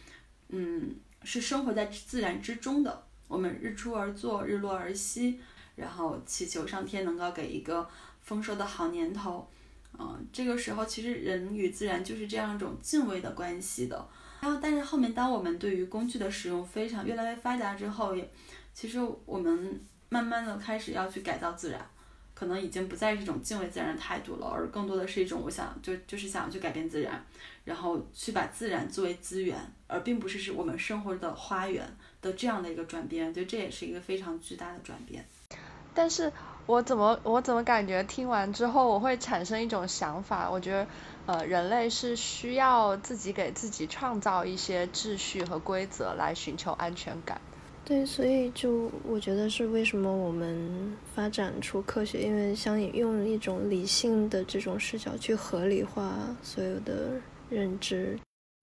[0.50, 0.94] 嗯，
[1.24, 3.02] 是生活在自然之中的。
[3.26, 5.40] 我们日出而作，日落而息，
[5.74, 7.84] 然后祈求上天能够给一个
[8.20, 9.48] 丰收的好年头。
[9.98, 14.08] 嗯，这个时候其实人与自然就是这样一种敬畏的关系的。
[14.40, 18.30] 然后，但是后面当我们对于工具的使用非常越来越发达之后，也
[18.72, 19.80] 其实我们。
[20.10, 21.80] 慢慢的开始要去改造自然，
[22.34, 27.24] 可能已经不再是一种敬畏自然的态度了，而更多的是一种我想就就是想要去改变自然，
[27.64, 29.56] 然后去把自然作为资源，
[29.86, 35.24] 而并不是是我们生活的花园的这样的一个转变，就这也是一个非常巨大的转变。
[35.94, 36.32] 但是
[36.66, 40.86] 我怎么我怎么感觉听完之后我会产生一种想法，我觉得
[41.26, 47.40] 呃人类是需要自己给自己创造一些秩序和规则来寻求安全感。
[47.90, 58.16] 对，所以就我觉得是为什么我们发展出科学，因为想用一种理性的这种视角去合理化所有的认知。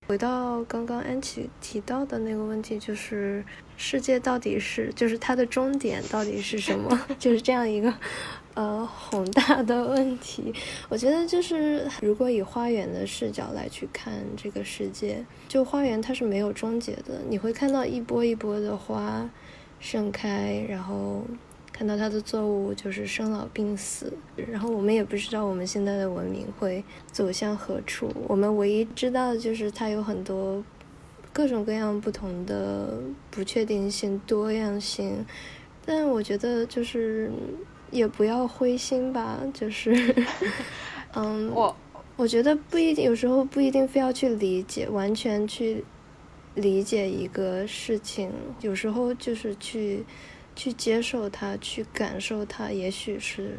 [0.08, 3.44] 回到刚刚安琪提到的那个问题，就是
[3.76, 6.98] 世界到底是，就是它的终点到底是什么？
[7.20, 7.94] 就是这样一个。
[8.54, 10.52] 呃，宏大的问题，
[10.90, 19.30] 我觉得就是如果以花园的视角来去看这个世界，就花园它是没有终结的，你会看到一波一波的花
[19.80, 21.24] 盛开，然后
[21.78, 24.12] 看到它的作物就是生老病死，
[24.50, 28.12] 然后我们也不知道我们现在的文明会走向何处。
[28.28, 30.64] 我们唯一知道的就是它有很多
[31.32, 33.00] 各种各样不同的
[33.30, 35.24] 不确定性、多样性。
[35.86, 37.32] 但我觉得就是
[37.92, 39.94] 也不要灰心吧，就是
[41.14, 41.76] 嗯，我
[42.16, 45.86] 我觉得不一定，有时候不一定非要去理解，完全去
[46.56, 50.04] 理解一个事情，有时候就是去。
[50.58, 53.56] 去接受它，去感受它，也许是，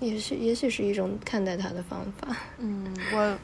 [0.00, 2.34] 也许也许是一种看待它的方法。
[2.56, 3.38] 嗯，我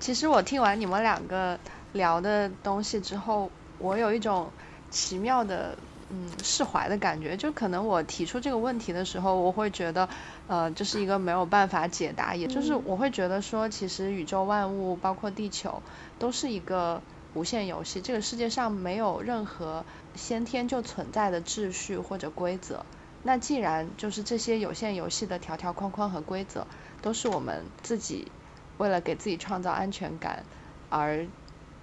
[0.00, 1.58] 其实我听完你们两个
[1.92, 4.50] 聊的东西之后，我有一种
[4.90, 5.78] 奇妙的
[6.10, 7.36] 嗯释怀的感觉。
[7.36, 10.08] 就可能我提出这个问题的时候，我会觉得
[10.48, 15.80] 呃这是一个没有办法解答，也就是我会觉得说，其实宇宙万物包括地球
[16.18, 17.00] 都是一个。
[17.34, 22.86] 无限游戏，这个世界上没有任何先天就存在的秩序或者规则。
[23.22, 26.66] 那既然就是这些有限游戏的条条框框和规则，
[27.02, 28.30] 都是我们自己
[28.78, 30.44] 为了给自己创造安全感
[30.90, 31.26] 而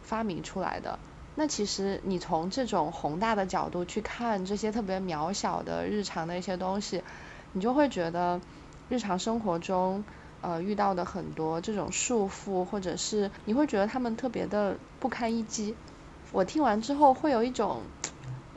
[0.03, 0.99] 发明出来的。
[1.35, 7.03] 那其实你从这种宏大的角度去看这些特别渺小的日常的一些东西，
[7.53, 8.39] 你就会觉得
[8.87, 10.03] 日常生活中。
[10.41, 15.75] 呃，遇到的很多这种束缚，或者是你会觉得他们特别的不堪一击。
[16.31, 17.77] 我听完之后会有一种，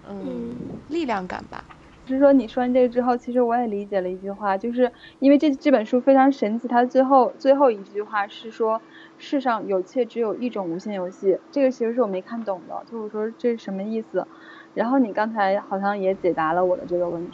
[0.08, 0.54] 嗯，
[0.88, 1.62] 力量感吧。
[2.06, 8.80] 就是说，你说完这个之后，其实我也理解了一句话，就是因为这这本书非常神奇，它最后最后一句话是说，
[9.18, 11.38] 世上有且只有一种无限游戏。
[11.50, 14.26] 这个其实是我没看懂的，就是说这是什么意思？
[14.74, 17.32] 然后你刚才好像也解答了我的这个问题，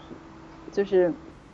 [0.72, 1.12] 就是。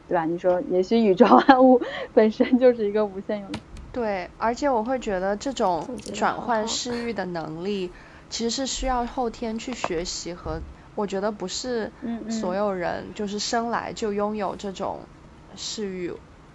[0.09, 0.24] 对吧？
[0.24, 1.80] 你说，也许宇宙万物
[2.14, 3.61] 本身就是一个无限游戏。
[3.92, 7.90] 对，而且我会觉得这种转换视域的能力，
[8.28, 10.61] 其实是需要后天去学习和，
[10.94, 11.90] 我觉得不是
[12.28, 14.98] 所有人就是生来就拥有这种
[15.57, 16.12] 视域。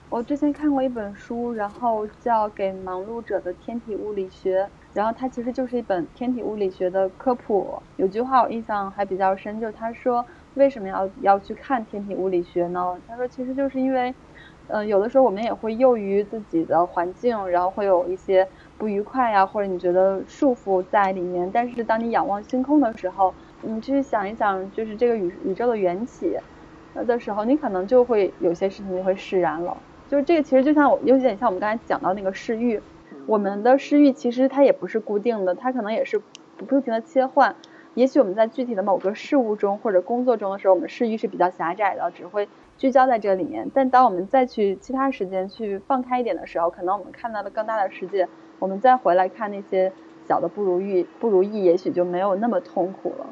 [0.09, 7.81] 我之前看过一本书，然后叫《给忙碌者的天体物理学》，然后它其实就是一本天体物理学的科普。
[7.97, 10.25] 有句话我印象还比较深，就是他说。
[10.55, 13.01] 为什么要要去看天体物理学呢？
[13.07, 14.13] 他说，其实就是因为，
[14.67, 18.47] 嗯，有的时候我们也会囿于自己的环境，然后会有一些
[18.77, 21.49] 不愉快呀，或者你觉得束缚在里面。
[21.53, 26.37] 但是当你仰望星空的时候，你去想一想，就是这个宇宇宙的缘起
[27.07, 29.77] 的时候，你可能就会有些事情就会释然了。
[30.09, 32.81] 就是这个其实就像我有点像我们刚才讲到那个视域，
[33.25, 36.21] 我们的视域其实它也不是固定的，它可能也是
[36.57, 37.55] 不停的切换。
[37.93, 43.69] 也许我们在具体的某个事物中或者工作中的时候，我们视域是比较狭窄的，只会聚焦在这里面。
[43.73, 48.27] 但当我们再去其他时间去放开一点的时候，可能我们看到了更大的世界。
[48.59, 49.91] 我们再回来看那些
[50.27, 53.25] 小的不如意，不如意也许就没有那么痛苦了。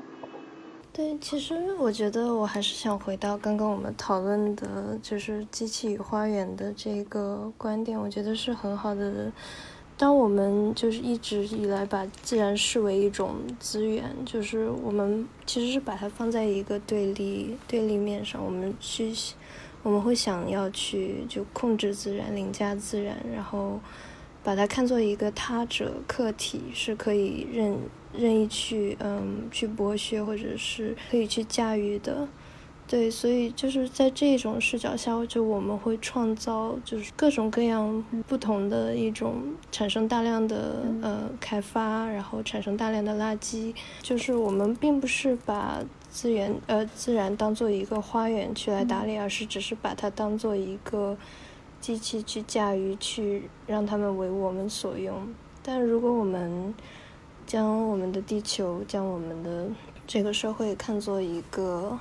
[0.92, 9.32] 对，其实我觉得我还是想回到刚刚我们讨论的，就是机器与花园的这个观点，我觉得是很好的。
[10.00, 19.14] 当我们就是一直以来把自然视为一种资源，就是我们其实是把它放在一个对立对立面上，我们去
[19.84, 23.78] 我们会想要去就控制自然、凌驾自然，然后
[24.42, 27.78] 把它看作一个他者客体，是可以任
[28.18, 32.26] 任意去嗯去剥削或者是可以去驾驭的。
[32.90, 39.36] 对，所以就是在这种视角下，就我们会创造就是各种各样不同的一种
[39.72, 43.76] 产生大量的呃开发，然后产生大量的垃圾。
[44.02, 51.16] 就是我们并不是把资源呃自然当做一个花园去来打理，而是只是把它当做一个
[51.80, 55.16] 机器去驾驭，去让他们为我们所用。
[55.62, 56.74] 但如果我们
[57.46, 59.68] 将我们的地球，将我们的
[60.08, 62.00] 这个社会看作一个。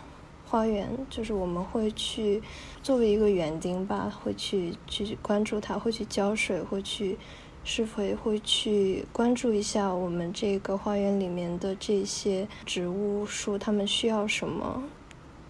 [0.50, 2.42] 花园就是我们会去
[2.82, 7.18] 作为一个园丁吧，会去去关注它，会去浇水，会去
[7.64, 14.82] 施肥，会去关注一下我们这个花园里面的这些植物树，它们需要什么。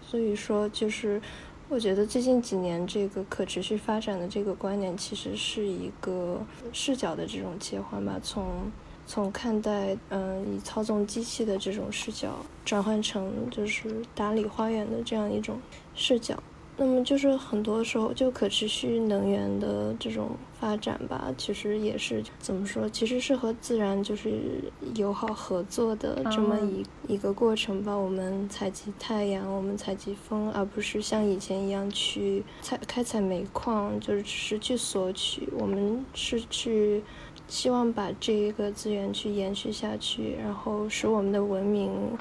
[0.01, 1.21] 所以说，就是
[1.69, 6.41] 我觉得最近几年这个可持续发展的这个观念，其实是一个
[6.73, 8.69] 视角的这种切换吧，从。
[9.09, 15.59] 从看待嗯以操纵机器的这种视角转换成就是打理花园的这样一种
[15.95, 16.37] 视角，
[16.77, 27.95] 那么就是很多时候就可持续能源的这种发展吧，其实也是怎么说，其实是和自然就是友好合作的这么一一个过程吧。
[27.95, 35.49] 我们采集太阳，我们采集风，而不是像以前一样去采开采煤矿，就是只是去索取。
[35.57, 37.01] 我们是去。
[37.49, 42.15] 希望把这一个资源去延续下去，然后使我们的文明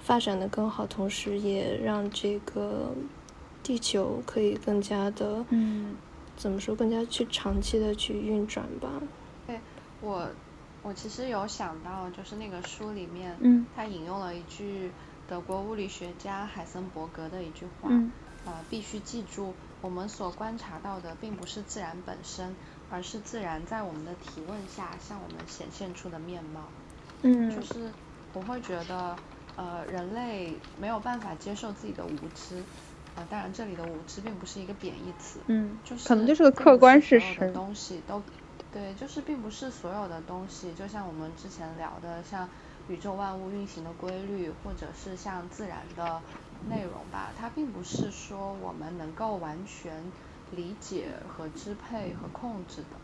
[0.00, 2.94] 发展的更好，同时也让这个
[3.62, 5.96] 地球可以更加的，嗯，
[6.36, 8.88] 怎么说，更加去长期的去运转吧。
[9.46, 9.60] 对，
[10.00, 10.28] 我
[10.82, 14.92] 我其实有想到，就是那个书里面，嗯，他引用了一句
[15.28, 18.12] 德国物理学家海森伯格的一句话，嗯，
[18.46, 22.54] 呃，必须记住，我们所观察到的并不是自然本身，
[22.92, 26.60] 而是自然在我们的提问下向我们显现出的面貌。
[27.22, 27.90] 嗯，就是
[28.34, 29.16] 我会觉得，
[29.56, 32.62] 呃，人类没有办法接受自己的无知，
[33.14, 37.52] 呃，当然这里的无知并不是一个贬义词，嗯，就是可能就是个客观事并不是所有的实。
[37.54, 38.22] 东西都，
[38.72, 42.46] 对，就是并不是所有的东西，就像我们之前聊的，像
[42.88, 46.20] 宇宙万物运行的规律，或者是像自然的
[46.68, 50.02] 内容吧，它并不是说我们能够完全
[50.56, 52.96] 理解和支配和控制的。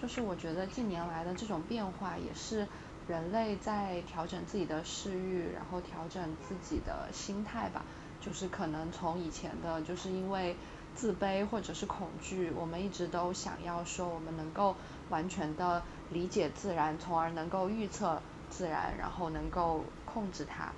[0.00, 2.66] 就是我觉得近年来的这种变化，也是
[3.08, 7.84] 人类在调整自己的视域，然后调整自己的心态吧。
[8.20, 10.56] 就是可能从以前的，就是因为
[10.94, 14.74] 自卑或者是恐惧，我们一直都想要说我们能够
[15.08, 18.20] 完全的理解自然，从而能够预测
[18.50, 20.72] 自然，然后能够控制它。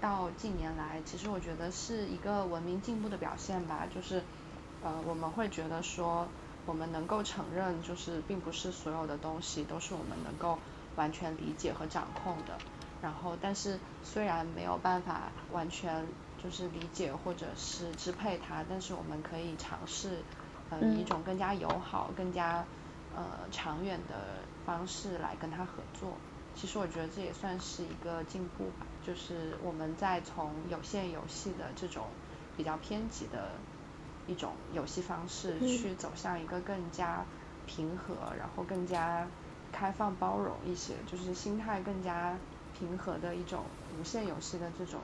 [0.00, 4.22] 到近年来，其实我觉得是一个文明进步的表现吧，就是
[4.84, 6.28] 呃我们会觉得说，
[6.66, 10.58] 我们能够承认，就是并不是所有的东西都是我们能够
[10.96, 12.60] 完全理解和掌控的。
[13.00, 16.06] 然后，但是虽然没有办法完全
[16.42, 20.22] 就是理解或者是支配它，但是我们可以尝试
[20.70, 22.66] 呃以一种更加友好、更加
[23.10, 26.20] 呃长远的方式来跟它合作。
[26.54, 32.06] 其实我觉得这也算是一个进步吧，就是我们在从有限游戏的这种
[32.56, 33.50] 比较偏激的
[34.26, 37.24] 一种游戏方式，嗯去走向一个更加
[37.66, 39.26] 平和，然后更加
[39.72, 42.36] 开放包容一些，就是心态更加
[42.78, 43.60] 平和的一种
[44.00, 45.00] 无限游戏的这种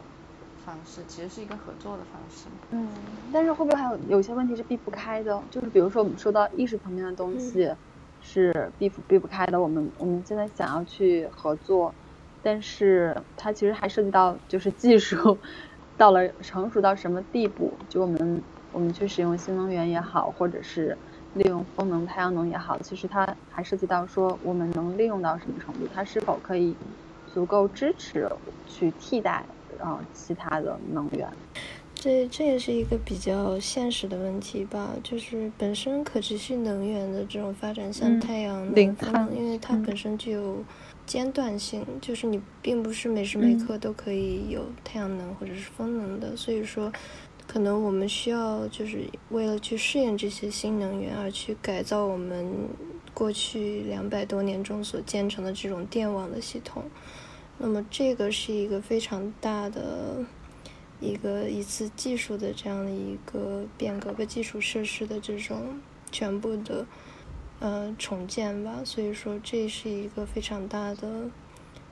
[0.65, 2.47] 方式，其实是一个合作的方式。
[2.73, 2.89] 嗯，
[3.33, 5.43] 但是会不会还有有些问题是避不开的？
[5.51, 7.75] 就是比如说我们说到意识层面的东西
[8.21, 11.97] 是避不避不开的，我们我们现在想要去合作，
[12.41, 15.41] 但是它其实还涉及到就是技术
[15.97, 20.97] 到了成熟到什么地步，就我们我们去使用新能源也好，或者是
[21.35, 26.75] 利用风能、太阳能也好，其实它还涉及到说我们能利用到什么程度，它是否可以
[27.33, 28.29] 足够支持
[28.69, 29.45] 去替代
[29.79, 31.29] 啊、呃其他的能源。
[31.95, 40.65] 这这也是一个比较现实的问题吧，就是本身可持续能源的这种发展，像嗯太阳能、风能，因为它嗯本身具有
[41.05, 46.91] 间断性，就是你并不是每时每嗯刻都可以有太阳能或者是风能的，所以说
[47.51, 52.47] 可能我们需要就是为了去适应这些新能源而去改造我们
[53.13, 56.85] 过去两百多年中所建成的这种电网的系统。
[57.59, 60.25] 那么这个是一个非常大的
[61.01, 65.81] 一个一次技术的这样的一个变革和基础设施的这种
[66.13, 66.87] 全部的
[67.59, 71.29] 呃重建吧，所以说这是一个非常大的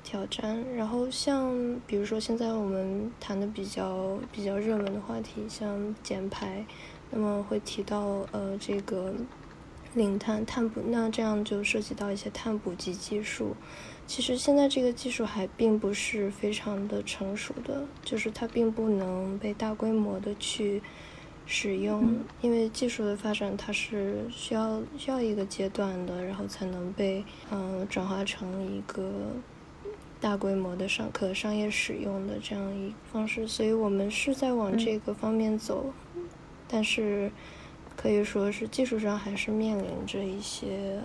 [0.09, 0.65] 挑战。
[0.75, 1.55] 然后像
[1.87, 6.65] 比如说现在我们谈的比较比较热门的话题，像减排，
[7.11, 9.13] 那么会提到呃这个
[9.93, 13.55] 零碳碳捕，那这样就涉及到一些碳捕集技术。
[14.07, 20.81] 其实现在这个技术还并不是非常的成熟的，就是它并不能被大规模的去
[21.45, 29.13] 使用，因为技术的发展它是需要需要一个阶段的，然后才能被嗯、呃转化成一个
[30.21, 35.93] 大规模的商可商业使用的这样一个方式，所以我们是在往这个方面走，
[36.67, 37.31] 但是
[37.97, 41.01] 可以说是技术上还是面临着一些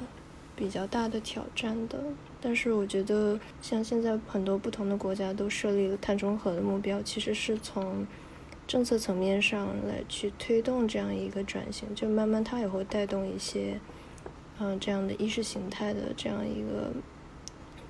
[0.55, 1.99] 比较大的挑战的。
[2.41, 8.05] 但是我觉得，像现在很多不同的国家都设立了碳中和的目标，其实是从
[8.67, 13.79] 政策层面上来去推动这样一个转型，就慢慢它也会带动一些，
[14.59, 16.91] 嗯、这样的意识形态的这样一个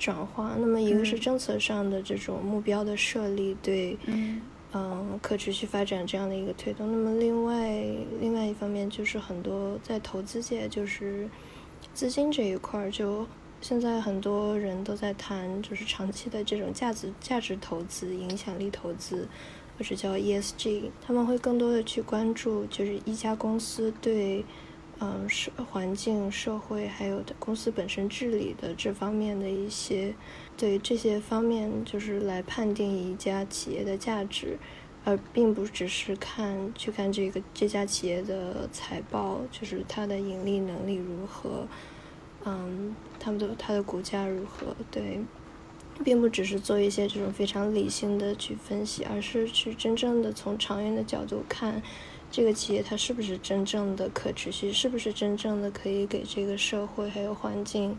[0.03, 0.55] 转化。
[0.59, 4.41] 那么一个是嗯政策上的这种目标的设立，对，嗯
[4.73, 6.91] 嗯，可持续发展这样的一个推动。
[6.91, 7.55] 那么另外
[8.19, 11.29] 另外一方面就是很多在投资界，就是
[11.93, 13.25] 资金这一块儿，就
[13.61, 19.27] 现在很多人都在谈，就是长期的这种价值价值投资、影响力投资，
[19.77, 24.43] 或者叫 ESG，他们会更多的去关注，就是一家公司对。
[25.05, 30.15] 嗯，社环境、社会还有公司本身治理的这方面的一些，
[30.55, 34.57] 对这些方面就是来判定一家企业的价值，
[35.03, 41.67] 而并不只是看去看这个这家企业的财报，就是它的盈利能力如何，
[42.45, 45.19] 嗯，他们的它的股价如何，对，
[46.01, 51.83] 并不只是做一些这种非常理性的去分析，而是去真正的从长远的角度看
[52.33, 57.95] 这个企业它是不是真正的可持续，是不是真正的可以给这个社会还有环境，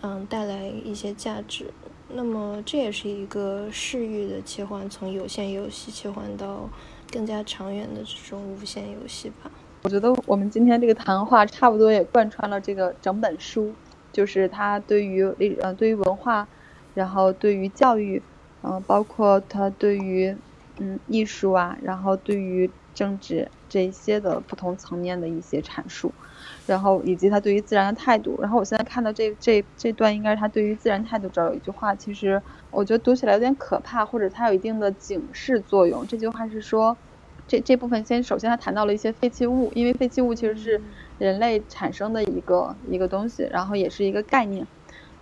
[0.00, 1.66] 嗯，带来一些价值。
[2.08, 6.68] 那么这也是一个视域的切换，从有限游戏切换到
[7.12, 9.48] 更加长远的这种无限游戏吧。
[9.84, 13.72] 我觉得我们今天这个谈话差不多也贯穿了这个整本书，
[14.12, 16.48] 就是它对于历呃对于文化，
[16.94, 18.20] 然后对于教育，
[18.64, 20.36] 嗯，包括它对于
[20.78, 26.12] 嗯艺术啊，然后对于政治这一些的不同层面的一些阐述，
[26.66, 28.38] 然后以及他对于自然的态度。
[28.40, 36.06] 然后我现在看到这这这段应该是他对于自然态度这儿有一句话，其实我觉得读起来有点可怕，或者它有一定的警示作用。
[36.06, 36.96] 这句话是说，
[37.46, 40.82] 这这部分先首先他谈到了一些废弃物，因为废弃物其实是
[41.18, 44.66] 人类产生的一个一个东西，然后也是一个概念。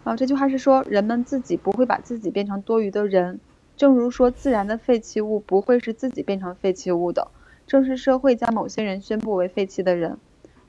[0.02, 3.40] 然后这句话是说，人们自己不会把自己变成多余的人，
[3.76, 7.30] 正如说自然的废弃物不会是自己变成废弃物的。
[7.70, 10.18] 正是社会将某些人宣布为废弃的人，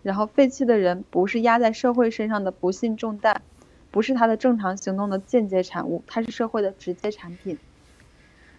[0.03, 3.41] 然后废弃的人不是压在社会身上的不幸重担，
[3.89, 7.57] 不是他的正常行动的间接产物，它是社会的直接产品。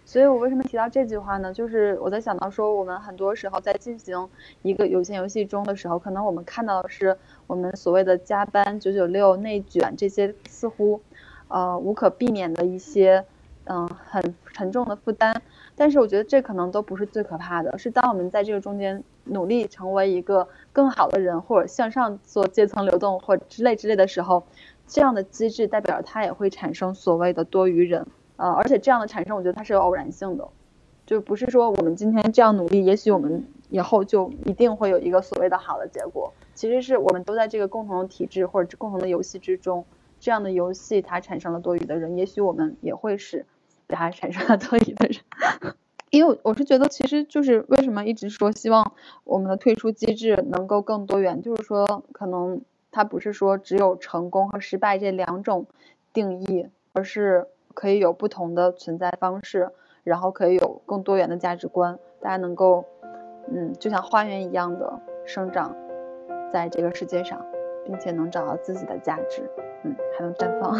[0.03, 1.53] 所以我为什么提到这句话呢？
[1.53, 4.27] 就是我在想到说，我们很多时候在进行
[4.61, 7.17] 一个有限游戏中的时候，可能我们看到的是
[7.47, 10.99] 我们所谓的加班、九九六、内卷这些似乎
[11.47, 13.23] 呃无可避免的一些
[13.63, 15.41] 嗯很沉重的负担。
[15.75, 24.43] 但是我觉得这可能都不是最可怕的，是当我们在这个中间努力成为一个更好的人，或者向上做阶层流动或之类之类的时候，
[24.87, 28.05] 这样的机制代表它也会产生所谓的多余人，
[28.37, 30.47] 呃，而且这样的产生，我觉得它是有偶然性的，
[31.05, 36.31] 就不是说我们今天这样努力，也许我们以后就一定会有一个所谓的好的结果。
[36.53, 39.83] 其实是我们都在这个共同的体制或者共同的游戏之中，
[40.19, 43.47] 这样的游戏它产生了多余的人，也许我们也会是。
[43.87, 45.17] 对他产生了多疑的人，
[46.11, 48.93] 因为我是觉得，其实就是为什么一直说希望
[49.23, 52.61] 我们的退出机制能够更多元，就是说可能
[52.91, 55.65] 它不是说只有成功和失败这两种
[56.13, 59.71] 定义，而是可以有不同的存在方式，
[60.03, 62.85] 然后可以有更多元的价值观，大家能够
[63.51, 65.75] 嗯，就像花园一样的生长
[66.51, 67.43] 在这个世界上，
[67.85, 69.41] 并且能找到自己的价值，
[69.83, 70.77] 嗯，还能绽放。